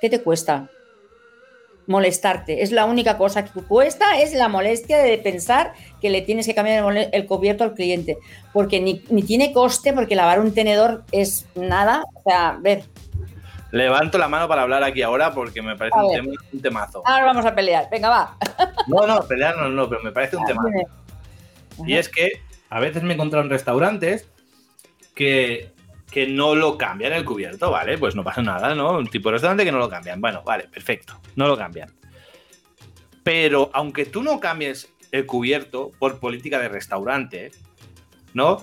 ¿Qué 0.00 0.08
te 0.08 0.22
cuesta? 0.22 0.70
Molestarte. 1.86 2.62
Es 2.62 2.72
la 2.72 2.84
única 2.86 3.18
cosa 3.18 3.44
que 3.44 3.60
cuesta, 3.62 4.18
es 4.20 4.32
la 4.34 4.48
molestia 4.48 4.98
de 4.98 5.18
pensar 5.18 5.74
que 6.00 6.10
le 6.10 6.22
tienes 6.22 6.46
que 6.46 6.54
cambiar 6.54 6.84
el, 7.12 7.26
cubierto 7.26 7.64
al 7.64 7.74
cliente. 7.74 8.16
Porque 8.52 8.80
ni, 8.80 9.02
ni 9.10 9.22
tiene 9.22 9.52
coste, 9.52 9.92
porque 9.92 10.14
lavar 10.16 10.40
un 10.40 10.54
tenedor 10.54 11.04
es 11.12 11.46
nada. 11.54 12.02
O 12.14 12.22
sea, 12.28 12.56
ver, 12.60 12.84
Levanto 13.70 14.18
la 14.18 14.28
mano 14.28 14.46
para 14.46 14.62
hablar 14.62 14.84
aquí 14.84 15.02
ahora 15.02 15.34
porque 15.34 15.60
me 15.60 15.74
parece 15.76 15.98
A 15.98 16.04
un, 16.04 16.12
tema- 16.14 16.32
un 16.52 16.62
temazo. 16.62 17.02
ahora 17.04 17.24
vamos 17.24 17.44
a 17.44 17.56
pelear. 17.56 17.88
Venga, 17.90 18.08
va. 18.08 18.36
No, 18.86 19.04
no, 19.04 19.20
pelear 19.26 19.56
no, 19.56 19.68
no, 19.68 19.88
pero 19.88 20.00
me 20.00 20.12
parece 20.12 20.36
un 20.36 20.44
temazo. 20.44 20.68
Y 21.84 21.94
es 21.94 22.08
que 22.08 22.40
a 22.70 22.78
veces 22.78 23.02
me 23.02 23.10
he 23.10 23.14
encontrado 23.14 23.44
en 23.44 23.50
restaurantes 23.50 24.28
que, 25.16 25.72
que 26.14 26.28
no 26.28 26.54
lo 26.54 26.78
cambian 26.78 27.12
el 27.12 27.24
cubierto, 27.24 27.72
¿vale? 27.72 27.98
Pues 27.98 28.14
no 28.14 28.22
pasa 28.22 28.40
nada, 28.40 28.72
¿no? 28.72 28.98
Un 28.98 29.08
tipo 29.08 29.30
de 29.30 29.32
restaurante 29.32 29.64
que 29.64 29.72
no 29.72 29.78
lo 29.78 29.88
cambian. 29.88 30.20
Bueno, 30.20 30.44
vale, 30.44 30.68
perfecto. 30.68 31.20
No 31.34 31.48
lo 31.48 31.56
cambian. 31.56 31.92
Pero 33.24 33.68
aunque 33.74 34.04
tú 34.04 34.22
no 34.22 34.38
cambies 34.38 34.94
el 35.10 35.26
cubierto 35.26 35.90
por 35.98 36.20
política 36.20 36.60
de 36.60 36.68
restaurante, 36.68 37.50
¿no? 38.32 38.62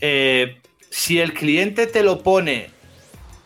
Eh, 0.00 0.60
si 0.88 1.18
el 1.18 1.34
cliente 1.34 1.88
te 1.88 2.04
lo 2.04 2.22
pone 2.22 2.70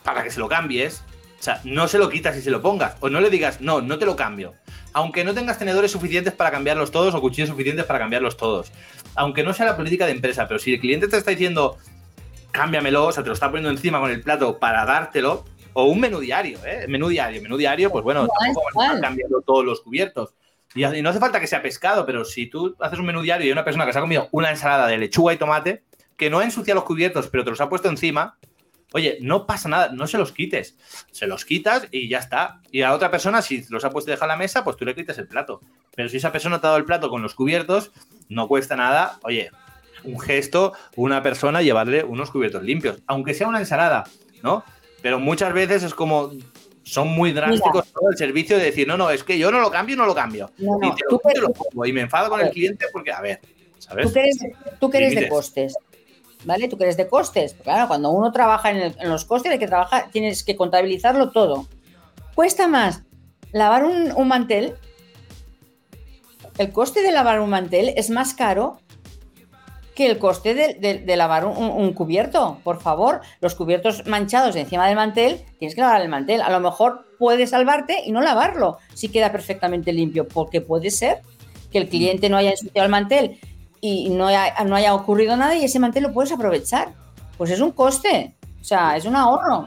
para 0.03 0.23
que 0.23 0.31
se 0.31 0.41
lo 0.41 0.49
cambies, 0.51 1.03
o 1.41 1.43
sea, 1.43 1.63
no 1.65 1.89
se 1.89 1.97
lo 1.97 2.11
quitas 2.11 2.37
y 2.37 2.43
se 2.43 2.51
lo 2.51 2.61
pongas. 2.61 2.97
O 3.01 3.09
no 3.09 3.19
le 3.19 3.31
digas, 3.31 3.63
no, 3.63 3.81
no 3.81 3.99
te 3.99 4.05
lo 4.05 4.15
cambio. 4.15 4.57
Aunque 4.93 5.25
no 5.25 5.33
tengas 5.33 5.59
tenedores 5.59 5.91
suficientes 5.91 6.35
para 6.35 6.51
cambiarlos 6.51 6.91
todos 6.91 7.15
o 7.15 7.21
cuchillos 7.23 7.49
suficientes 7.49 7.87
para 7.87 7.99
cambiarlos 7.99 8.37
todos. 8.37 8.73
Aunque 9.15 9.43
no 9.43 9.55
sea 9.55 9.65
la 9.65 9.77
política 9.79 10.05
de 10.05 10.13
empresa, 10.13 10.47
pero 10.47 10.61
si 10.61 10.75
el 10.75 10.81
cliente 10.81 11.09
te 11.09 11.17
está 11.17 11.31
diciendo, 11.31 11.79
cámbiamelo, 12.59 13.07
o 13.07 13.13
sea, 13.13 13.23
te 13.23 13.29
lo 13.29 13.35
está 13.35 13.49
poniendo 13.49 13.71
encima 13.71 14.01
con 14.01 14.11
el 14.11 14.21
plato 14.21 14.59
para 14.59 14.85
dártelo, 14.85 15.45
o 15.75 15.85
un 15.85 16.01
menú 16.01 16.19
diario, 16.19 16.59
¿eh? 16.67 16.87
Menú 16.89 17.09
diario, 17.09 17.41
menú 17.41 17.57
diario, 17.57 17.91
pues 17.91 18.03
bueno, 18.03 18.27
tampoco 18.27 18.83
a 18.83 19.01
cambiando 19.01 19.41
todos 19.43 19.65
los 19.65 19.81
cubiertos. 19.81 20.35
Y, 20.75 20.85
y 20.85 21.03
no 21.03 21.11
hace 21.11 21.21
falta 21.21 21.39
que 21.39 21.47
sea 21.47 21.63
pescado, 21.63 22.05
pero 22.05 22.25
si 22.25 22.49
tú 22.49 22.75
haces 22.81 22.99
un 22.99 23.07
menú 23.07 23.23
diario 23.23 23.47
y 23.47 23.49
hay 23.49 23.53
una 23.53 23.65
persona 23.65 23.87
que 23.87 23.93
se 23.93 23.99
ha 23.99 24.03
comido 24.03 24.29
una 24.33 24.51
ensalada 24.51 24.89
de 24.89 24.99
lechuga 24.99 25.33
y 25.33 25.37
tomate, 25.37 25.85
que 26.17 26.31
no 26.31 26.41
ha 26.41 26.45
ensuciado 26.45 26.81
los 26.81 26.85
cubiertos, 26.85 27.29
pero 27.29 27.45
te 27.45 27.51
los 27.51 27.61
ha 27.61 27.69
puesto 27.69 27.89
encima, 27.89 28.39
oye, 28.93 29.19
no 29.21 29.47
pasa 29.47 29.69
nada, 29.69 29.91
no 29.93 30.09
se 30.09 30.19
los 30.19 30.33
quites. 30.33 30.77
Se 31.13 31.29
los 31.29 31.45
quitas 31.45 31.87
y 31.93 32.09
ya 32.09 32.19
está. 32.19 32.61
Y 32.73 32.83
a 32.83 32.93
otra 32.93 33.11
persona, 33.11 33.41
si 33.41 33.65
los 33.71 33.85
ha 33.85 33.91
puesto 33.91 34.11
y 34.11 34.15
deja 34.15 34.27
la 34.27 34.37
mesa, 34.37 34.65
pues 34.65 34.77
tú 34.77 34.85
le 34.85 34.97
quitas 34.97 35.17
el 35.19 35.29
plato. 35.29 35.61
Pero 35.95 36.09
si 36.09 36.17
esa 36.17 36.33
persona 36.33 36.61
te 36.61 36.67
ha 36.67 36.71
dado 36.71 36.79
el 36.79 36.85
plato 36.85 37.09
con 37.09 37.23
los 37.23 37.35
cubiertos, 37.35 37.93
no 38.29 38.49
cuesta 38.49 38.75
nada, 38.77 39.19
oye, 39.23 39.51
un 40.05 40.19
gesto, 40.21 40.73
una 40.97 41.23
persona 41.23 41.63
llevarle 41.63 42.05
unos 42.05 42.31
cubiertos 42.31 42.63
limpios, 42.63 42.99
aunque 43.07 43.35
sea 43.35 43.49
una 43.49 43.59
ensalada, 43.61 44.05
¿no? 44.43 44.65
Pero 45.03 45.19
muchas 45.21 45.53
veces 45.53 45.83
es 45.83 45.95
como 45.95 46.33
son 46.83 47.09
muy 47.09 47.33
drásticos 47.33 47.87
todo 47.93 48.11
el 48.11 48.17
servicio 48.17 48.57
de 48.57 48.65
decir, 48.65 48.89
no, 48.89 48.97
no, 48.97 49.11
es 49.11 49.23
que 49.23 49.39
yo 49.39 49.51
no 49.51 49.61
lo 49.61 49.71
cambio 49.71 49.95
no 49.97 50.07
lo 50.07 50.15
cambio. 50.15 50.51
No, 50.59 50.79
y 50.83 50.89
no, 50.89 50.95
te 50.95 51.03
tú 51.09 51.13
lo, 51.13 51.19
que- 51.29 51.35
te 51.35 51.41
lo 51.43 51.53
pongo 51.53 51.85
y 51.87 51.93
me 51.93 52.01
enfado 52.01 52.31
con 52.31 52.41
el 52.41 52.51
cliente 52.51 52.87
porque, 52.93 53.13
a 53.13 53.21
ver, 53.21 53.41
¿sabes? 53.79 54.07
Tú 54.07 54.13
que 54.15 54.21
eres, 54.21 54.39
tú 54.81 54.91
que 54.91 54.99
eres 54.99 55.15
de 55.15 55.29
costes, 55.29 55.75
¿vale? 56.45 56.67
Tú 56.69 56.79
que 56.79 56.85
eres 56.85 56.97
de 56.97 57.07
costes. 57.07 57.55
Claro, 57.63 57.89
cuando 57.89 58.11
uno 58.11 58.33
trabaja 58.33 58.71
en, 58.71 58.77
el- 58.79 58.97
en 59.01 59.11
los 59.11 59.25
costes 59.27 59.53
hay 59.53 59.59
que 59.59 59.67
trabajar, 59.67 60.09
tienes 60.11 60.43
que 60.45 60.57
contabilizarlo 60.57 61.31
todo. 61.31 61.67
Cuesta 62.35 62.67
más 62.69 63.03
lavar 63.53 63.85
un, 63.85 64.11
un 64.13 64.29
mantel. 64.29 64.75
El 66.57 66.73
coste 66.73 67.03
de 67.03 67.13
lavar 67.13 67.41
un 67.41 67.51
mantel 67.51 67.93
es 67.97 68.11
más 68.11 68.35
caro 68.35 68.81
que 69.99 70.07
el 70.09 70.19
coste 70.19 70.55
de, 70.55 70.75
de- 70.75 70.99
de 71.01 71.17
lavar 71.17 71.45
un, 71.45 71.93
cubierto. 71.93 72.61
Por 72.63 72.81
favor, 72.81 73.21
los 73.41 73.57
cubiertos 73.57 74.07
manchados 74.07 74.55
encima 74.55 74.87
del 74.87 74.95
mantel, 74.95 75.45
tienes 75.59 75.75
que 75.75 75.81
lavar 75.81 76.01
el 76.01 76.09
mantel. 76.09 76.41
A 76.41 76.51
lo 76.51 76.61
mejor 76.61 77.05
puedes 77.19 77.51
salvarte 77.51 78.03
y 78.07 78.13
no 78.13 78.21
lavarlo 78.21 78.79
si 78.95 79.09
queda 79.09 79.33
perfectamente 79.33 79.93
limpio, 79.93 80.29
porque 80.29 80.61
puede 80.61 80.93
ser 80.93 81.23
que 81.73 81.79
el 81.79 81.89
cliente 81.89 82.29
no 82.29 82.37
haya 82.37 82.53
ensuciado 82.53 82.85
el 82.87 82.91
mantel 82.93 83.41
y 83.81 84.09
no 84.11 84.29
haya, 84.29 84.55
no 84.65 84.77
haya 84.77 84.95
ocurrido 84.95 85.37
nada 85.37 85.57
y 85.57 85.65
ese 85.65 85.81
mantel 85.81 86.05
lo 86.05 86.13
puedes 86.13 86.31
aprovechar. 86.31 86.91
Pues 87.37 87.51
es 87.51 87.61
un 87.61 87.73
coste, 87.73 88.35
o 88.61 88.65
sea, 88.65 88.97
es 88.97 89.05
un 89.05 89.17
ahorro. 89.17 89.67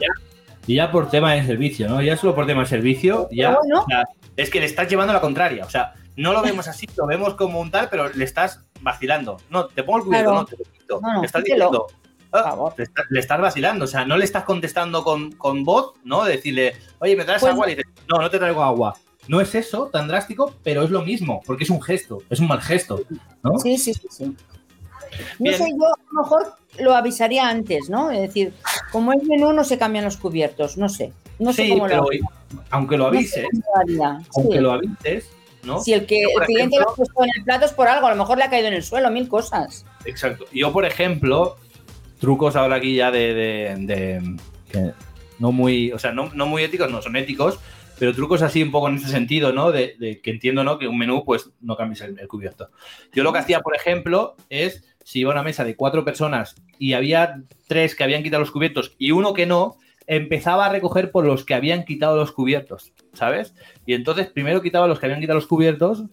Y 0.66 0.76
ya 0.76 0.90
por 0.92 1.10
tema 1.10 1.34
de 1.34 1.46
servicio, 1.46 1.90
¿no? 1.90 2.02
Ya 2.02 2.16
solo 2.16 2.34
por 2.34 2.46
tema 2.48 2.62
de 2.62 2.68
servicio, 2.68 3.28
ya. 3.32 3.58
Bueno. 3.58 3.84
sea, 3.88 4.06
es 4.38 4.50
que 4.50 4.62
le 4.62 4.66
estás 4.66 4.88
llevando 4.88 5.12
la 5.12 5.20
contraria. 5.20 5.66
O 5.66 5.70
sea, 5.70 5.94
no 6.16 6.32
lo 6.32 6.42
vemos 6.42 6.68
así, 6.70 6.88
lo 6.96 7.06
vemos 7.06 7.34
como 7.36 7.60
un 7.60 7.70
tal, 7.70 7.90
pero 7.90 8.08
le 8.10 8.24
estás 8.24 8.62
vacilando. 8.82 9.38
No, 9.50 9.68
te 9.68 9.84
pongo 9.84 10.00
el 10.00 10.04
cubierto, 10.06 10.30
Claro. 10.32 10.42
no, 10.42 10.46
te 10.46 10.58
lo 10.58 10.64
quito. 10.72 11.00
No, 11.02 11.24
estás 11.24 11.44
quítelo. 11.44 11.66
diciendo. 11.66 11.88
ah, 11.90 12.30
Por 12.32 12.44
favor. 12.44 12.74
le, 12.78 12.84
estás, 12.84 13.06
le 13.10 13.20
estás 13.20 13.42
vacilando. 13.42 13.86
O 13.86 13.88
sea, 13.88 14.06
no 14.06 14.18
le 14.18 14.26
estás 14.26 14.44
contestando 14.44 15.04
con, 15.04 15.32
con 15.34 15.64
voz, 15.64 15.94
¿no? 16.04 16.24
Decirle, 16.24 16.76
oye, 17.00 17.16
¿me 17.16 17.24
traes 17.26 17.42
Pues- 17.42 17.54
agua? 17.54 17.68
Y 17.72 17.76
dices, 17.76 17.92
no, 18.10 18.18
no 18.20 18.30
te 18.30 18.40
traigo 18.40 18.64
agua. 18.64 18.96
No 19.28 19.40
es 19.40 19.54
eso 19.56 19.86
tan 19.94 20.08
drástico, 20.08 20.56
pero 20.64 20.82
es 20.84 20.90
lo 20.90 21.04
mismo, 21.04 21.42
porque 21.46 21.64
es 21.64 21.70
un 21.70 21.82
gesto, 21.82 22.18
es 22.30 22.40
un 22.40 22.48
mal 22.48 22.60
gesto, 22.60 23.02
¿no? 23.44 23.60
Sí, 23.60 23.78
sí, 23.78 23.94
sí, 23.94 24.08
sí. 24.10 24.36
No 25.40 25.52
sé, 25.52 25.70
yo 25.78 25.86
a 25.86 25.98
lo 26.14 26.22
mejor 26.24 26.56
lo 26.80 26.96
avisaría 26.96 27.48
antes, 27.48 27.88
¿no? 27.90 28.10
Es 28.10 28.22
decir, 28.22 28.54
como 28.92 29.14
es 29.14 29.22
menú 29.24 29.54
no 29.54 29.64
se 29.64 29.78
cambian 29.78 30.06
los 30.06 30.18
cubiertos, 30.18 30.78
no 30.78 30.90
sé. 30.90 31.14
No 31.38 31.54
sé 31.54 31.70
cómo 31.70 31.86
pero 31.86 31.98
lo 31.98 32.08
aunque 32.72 32.98
lo 32.98 33.06
no 33.06 33.12
sé 33.12 33.18
avises, 33.18 33.48
aunque 34.36 34.56
Sí. 34.58 34.60
lo 34.60 34.72
avises, 34.72 35.30
¿no? 35.64 35.80
Si 35.82 35.94
el 35.94 36.06
que 36.06 36.22
Yo, 36.24 36.30
el 36.40 36.46
cliente 36.46 36.76
ejemplo- 36.78 36.80
lo 36.86 36.92
ha 36.92 36.96
puesto 36.96 37.24
en 37.24 37.30
el 37.36 37.44
plato 37.44 37.66
es 37.66 37.72
por 37.74 37.88
algo, 37.88 38.08
a 38.08 38.12
lo 38.12 38.16
mejor 38.16 38.38
le 38.38 38.44
ha 38.44 38.50
caído 38.50 38.68
en 38.68 38.74
el 38.74 38.84
suelo, 38.84 39.10
mil 39.12 39.28
cosas. 39.28 39.86
Exacto. 40.06 40.46
Yo, 40.52 40.72
por 40.72 40.86
ejemplo, 40.86 41.56
trucos 42.20 42.56
ahora 42.56 42.76
aquí 42.78 42.96
ya 42.96 43.12
de, 43.12 43.34
de- 43.34 43.76
de- 43.80 44.38
que 44.72 44.92
no 45.40 45.52
muy, 45.52 45.92
o 45.92 46.00
sea, 46.00 46.12
no, 46.12 46.30
no 46.34 46.46
muy 46.46 46.64
éticos, 46.64 46.92
no 46.92 47.02
son 47.02 47.16
éticos, 47.16 47.60
pero 48.00 48.14
trucos 48.16 48.42
así 48.42 48.64
un 48.64 48.72
poco 48.72 48.90
en 48.90 48.96
ese 48.96 49.10
sentido, 49.10 49.54
¿no? 49.54 49.72
De, 49.72 49.96
de 50.00 50.22
que 50.22 50.32
entiendo, 50.32 50.64
¿no? 50.64 50.80
Que 50.80 50.88
un 50.88 50.98
menú, 50.98 51.24
pues 51.26 51.50
no 51.62 51.76
cambies 51.76 52.02
el, 52.02 52.18
el 52.20 52.28
cubierto. 52.28 52.70
Yo 53.14 53.24
lo 53.24 53.32
que 53.34 53.40
hacía, 53.40 53.60
por 53.62 53.76
ejemplo, 53.76 54.36
es 54.50 54.84
si 55.04 55.20
iba 55.20 55.32
a 55.32 55.34
una 55.34 55.44
mesa 55.44 55.64
de 55.64 55.76
cuatro 55.76 56.04
personas 56.06 56.56
y 56.80 56.94
había 56.94 57.42
tres 57.68 57.96
que 57.96 58.04
habían 58.04 58.24
quitado 58.24 58.40
los 58.42 58.52
cubiertos 58.52 58.94
y 58.98 59.12
uno 59.12 59.34
que 59.34 59.46
no, 59.46 59.78
empezaba 60.08 60.66
a 60.66 60.70
recoger 60.70 61.12
por 61.12 61.26
los 61.26 61.46
que 61.46 61.54
habían 61.54 61.86
quitado 61.86 62.18
los 62.18 62.32
cubiertos, 62.32 62.94
¿sabes? 63.14 63.54
Y 63.86 63.94
entonces 63.94 64.28
primero 64.28 64.62
quitaba 64.62 64.88
los 64.88 65.00
que 65.00 65.06
habían 65.06 65.22
quitado 65.22 65.38
los 65.40 65.48
cubiertos 65.48 66.04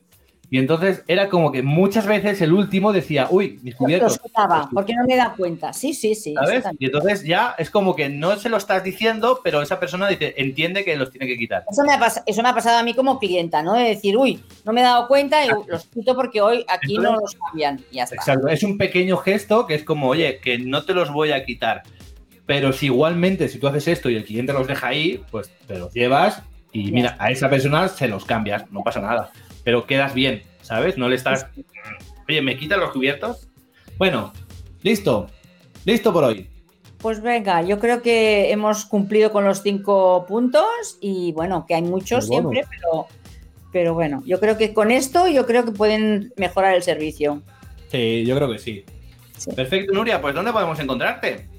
Y 0.51 0.57
entonces 0.59 1.05
era 1.09 1.29
como 1.29 1.53
que 1.53 1.63
muchas 1.63 2.07
veces 2.07 2.41
el 2.41 2.55
último 2.55 2.95
decía, 2.95 3.27
uy, 3.31 3.59
mis 3.63 3.75
cubiertos. 3.77 4.13
Los 4.13 4.19
quitaba, 4.19 4.67
porque 4.73 4.95
no 4.95 5.05
me 5.07 5.15
da 5.15 5.35
cuenta. 5.37 5.75
Sí, 5.75 5.93
sí, 5.93 6.15
sí. 6.15 6.33
¿Sabes? 6.33 6.65
Y 6.79 6.87
entonces 6.87 7.23
ya 7.23 7.55
es 7.59 7.69
como 7.71 7.95
que 7.95 8.09
no 8.09 8.35
se 8.37 8.49
lo 8.49 8.57
estás 8.57 8.83
diciendo, 8.83 9.41
pero 9.45 9.61
esa 9.61 9.79
persona 9.79 10.09
dice, 10.09 10.33
entiende 10.39 10.87
que 10.87 10.97
los 10.97 11.11
tiene 11.11 11.27
que 11.27 11.37
quitar. 11.37 11.65
Eso 11.71 11.83
me, 11.85 11.93
ha 11.93 12.01
pas- 12.01 12.23
eso 12.25 12.43
me 12.43 12.49
ha 12.49 12.55
pasado 12.55 12.79
a 12.79 12.83
mí 12.83 12.95
como 12.95 13.19
clienta, 13.19 13.63
¿no? 13.63 13.75
De 13.75 13.85
decir, 13.91 14.17
uy, 14.17 14.43
no 14.65 14.73
me 14.73 14.81
he 14.81 14.85
dado 14.85 15.07
cuenta 15.07 15.45
y 15.45 15.49
los 15.67 15.85
quito 15.85 16.15
porque 16.15 16.41
hoy 16.41 16.65
aquí 16.67 16.97
no 16.97 17.17
los 17.21 17.35
cambian. 17.35 17.85
Y 17.91 17.97
ya 17.97 18.05
está. 18.05 18.15
Exacto, 18.17 18.49
es 18.49 18.63
un 18.63 18.79
pequeño 18.79 19.19
gesto 19.19 19.67
que 19.67 19.75
es 19.75 19.85
como, 19.85 20.09
oye, 20.09 20.41
que 20.43 20.59
no 20.59 20.83
te 20.87 20.95
los 20.95 21.13
voy 21.13 21.33
a 21.33 21.45
quitar. 21.45 21.83
Pero 22.49 22.73
si 22.73 22.87
igualmente, 22.87 23.47
si 23.51 23.59
tú 23.59 23.69
haces 23.69 23.87
esto 23.89 24.09
y 24.09 24.17
el 24.17 24.25
cliente 24.25 24.55
los 24.55 24.67
deja 24.67 24.89
ahí, 24.89 25.23
pues 25.31 25.53
te 25.67 25.79
los 25.79 25.93
llevas 25.93 26.43
y 26.73 26.91
mira, 26.93 27.15
a 27.19 27.31
esa 27.31 27.51
persona 27.51 27.87
se 27.89 28.09
los 28.09 28.25
cambias, 28.25 28.73
no 28.73 28.83
pasa 28.83 29.03
nada. 29.03 29.31
Pero 29.65 29.87
quedas 29.87 30.15
bien, 30.15 30.45
¿sabes? 30.63 30.97
No 30.97 31.11
le 31.11 31.17
estás, 31.17 31.47
oye, 32.27 32.41
¿me 32.41 32.57
quitan 32.57 32.81
los 32.81 32.91
cubiertos? 32.93 33.51
Bueno, 33.99 34.33
listo, 34.81 35.27
listo 35.85 36.11
por 36.11 36.25
hoy. 36.25 36.49
Pues 36.97 37.21
venga, 37.21 37.61
yo 37.61 37.79
creo 37.79 38.01
que 38.01 38.51
hemos 38.51 38.87
cumplido 38.87 39.31
con 39.31 39.45
los 39.45 39.63
cinco 39.63 40.25
puntos 40.27 40.97
y 41.03 41.33
bueno, 41.33 41.67
que 41.69 41.75
hay 41.75 41.83
muchos 41.83 42.29
bueno. 42.29 42.51
siempre, 42.51 42.71
pero, 42.71 43.09
pero 43.73 43.93
bueno, 43.93 44.23
yo 44.25 44.41
creo 44.41 44.57
que 44.57 44.73
con 44.73 44.91
esto 44.91 45.29
yo 45.29 45.45
creo 45.45 45.67
que 45.67 45.73
pueden 45.73 46.33
mejorar 46.39 46.75
el 46.75 46.83
servicio. 46.83 47.43
Sí, 47.89 48.25
yo 48.25 48.35
creo 48.37 48.51
que 48.51 48.59
sí. 48.59 48.87
Sí. 49.37 49.51
Perfecto, 49.55 49.93
Nuria, 49.93 50.19
pues 50.23 50.35
¿dónde 50.35 50.51
podemos 50.51 50.81
encontrarte? 50.81 51.58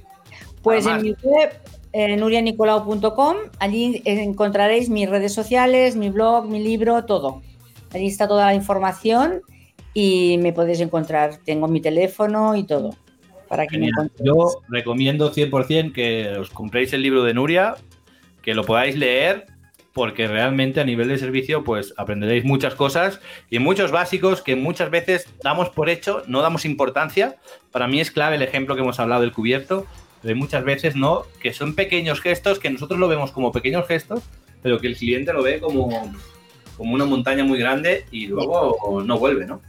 Pues 0.61 0.85
en 0.85 1.01
mi 1.01 1.15
web, 1.23 1.51
eh, 1.93 2.17
nurianicolau.com, 2.17 3.35
allí 3.59 4.01
encontraréis 4.05 4.89
mis 4.89 5.09
redes 5.09 5.33
sociales, 5.33 5.95
mi 5.95 6.09
blog, 6.09 6.47
mi 6.47 6.61
libro, 6.61 7.05
todo. 7.05 7.41
Allí 7.93 8.07
está 8.07 8.27
toda 8.27 8.45
la 8.47 8.53
información 8.53 9.41
y 9.93 10.37
me 10.39 10.53
podéis 10.53 10.81
encontrar. 10.81 11.37
Tengo 11.43 11.67
mi 11.67 11.81
teléfono 11.81 12.55
y 12.55 12.63
todo. 12.63 12.95
Para 13.47 13.65
que 13.65 13.77
me 13.77 13.87
Genial. 13.87 14.11
Yo 14.23 14.61
recomiendo 14.67 15.33
100% 15.33 15.93
que 15.93 16.37
os 16.37 16.49
compréis 16.51 16.93
el 16.93 17.01
libro 17.01 17.23
de 17.23 17.33
Nuria, 17.33 17.75
que 18.43 18.53
lo 18.53 18.63
podáis 18.63 18.95
leer, 18.95 19.47
porque 19.93 20.27
realmente 20.27 20.79
a 20.79 20.83
nivel 20.83 21.07
de 21.07 21.17
servicio 21.17 21.63
pues 21.63 21.93
aprenderéis 21.97 22.45
muchas 22.45 22.75
cosas 22.75 23.19
y 23.49 23.59
muchos 23.59 23.91
básicos 23.91 24.41
que 24.41 24.55
muchas 24.55 24.91
veces 24.91 25.27
damos 25.43 25.69
por 25.69 25.89
hecho, 25.89 26.21
no 26.27 26.41
damos 26.41 26.65
importancia. 26.65 27.37
Para 27.71 27.87
mí 27.87 27.99
es 27.99 28.11
clave 28.11 28.35
el 28.35 28.43
ejemplo 28.43 28.75
que 28.75 28.81
hemos 28.81 28.99
hablado 28.99 29.21
del 29.21 29.33
cubierto, 29.33 29.87
de 30.23 30.35
muchas 30.35 30.63
veces 30.63 30.95
no, 30.95 31.23
que 31.41 31.53
son 31.53 31.75
pequeños 31.75 32.21
gestos 32.21 32.59
que 32.59 32.69
nosotros 32.69 32.99
lo 32.99 33.07
vemos 33.07 33.31
como 33.31 33.51
pequeños 33.51 33.87
gestos, 33.87 34.23
pero 34.61 34.79
que 34.79 34.87
el 34.87 34.97
cliente 34.97 35.33
lo 35.33 35.43
ve 35.43 35.59
como, 35.59 36.13
como 36.77 36.93
una 36.93 37.05
montaña 37.05 37.43
muy 37.43 37.59
grande 37.59 38.05
y 38.11 38.27
luego 38.27 39.01
no 39.05 39.17
vuelve, 39.17 39.45
¿no? 39.45 39.61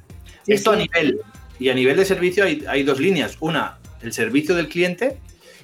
Sí, 0.44 0.52
Esto 0.52 0.72
a 0.72 0.76
nivel 0.76 1.20
y 1.58 1.68
a 1.68 1.74
nivel 1.74 1.96
de 1.96 2.04
servicio 2.04 2.44
hay, 2.44 2.64
hay 2.66 2.82
dos 2.82 2.98
líneas. 2.98 3.36
Una, 3.40 3.78
el 4.02 4.12
servicio 4.12 4.54
del 4.54 4.68
cliente 4.68 5.18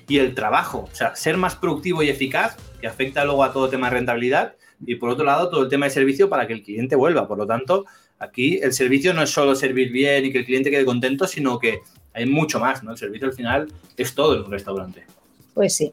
y 0.09 0.19
el 0.19 0.35
trabajo. 0.35 0.89
O 0.93 0.95
sea, 0.95 1.17
ser 1.17 1.37
más 1.37 1.57
productivo 1.57 2.03
y 2.03 2.11
eficaz, 2.11 2.57
que 2.81 2.87
afecta 2.87 3.25
luego 3.25 3.43
a 3.43 3.53
todo 3.53 3.69
tema 3.69 3.89
de 3.89 3.97
rentabilidad. 3.97 4.55
Y 4.87 4.97
por 4.97 5.09
otro 5.09 5.25
lado, 5.25 5.49
todo 5.49 5.63
el 5.63 5.69
tema 5.71 5.87
de 5.87 5.91
servicio 5.91 6.29
para 6.29 6.47
que 6.47 6.53
el 6.53 6.63
cliente 6.63 6.97
vuelva. 6.97 7.27
Por 7.27 7.39
lo 7.39 7.47
tanto, 7.47 7.87
aquí 8.19 8.59
el 8.63 8.73
servicio 8.73 9.15
no 9.15 9.23
es 9.23 9.31
solo 9.31 9.55
servir 9.55 9.91
bien 9.91 10.27
y 10.27 10.33
que 10.33 10.39
el 10.39 10.45
cliente 10.45 10.71
quede 10.71 10.85
contento, 10.85 11.27
sino 11.27 11.59
que 11.59 11.81
hay 12.17 12.25
mucho 12.25 12.59
más, 12.59 12.83
¿no? 12.83 12.93
El 12.93 12.97
servicio 12.97 13.29
al 13.29 13.35
final 13.35 13.69
es 13.97 14.15
todo 14.15 14.37
en 14.37 14.45
un 14.45 14.51
restaurante. 14.51 15.05
Pues 15.53 15.77
sí. 15.77 15.93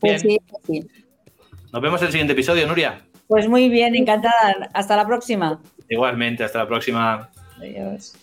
Pues 0.00 0.22
Bien. 0.24 0.38
sí, 0.40 0.46
pues 0.50 0.62
sí. 0.66 0.90
Nos 1.72 1.80
vemos 1.80 2.00
en 2.00 2.06
el 2.06 2.12
siguiente 2.12 2.32
episodio, 2.32 2.66
Nuria. 2.66 3.00
Pues 3.28 3.48
muy 3.48 3.68
bien, 3.68 3.94
encantada. 3.94 4.68
Hasta 4.74 4.96
la 4.96 5.06
próxima. 5.06 5.60
Igualmente, 5.88 6.42
hasta 6.42 6.58
la 6.58 6.66
próxima. 6.66 7.30
Adiós. 7.56 8.14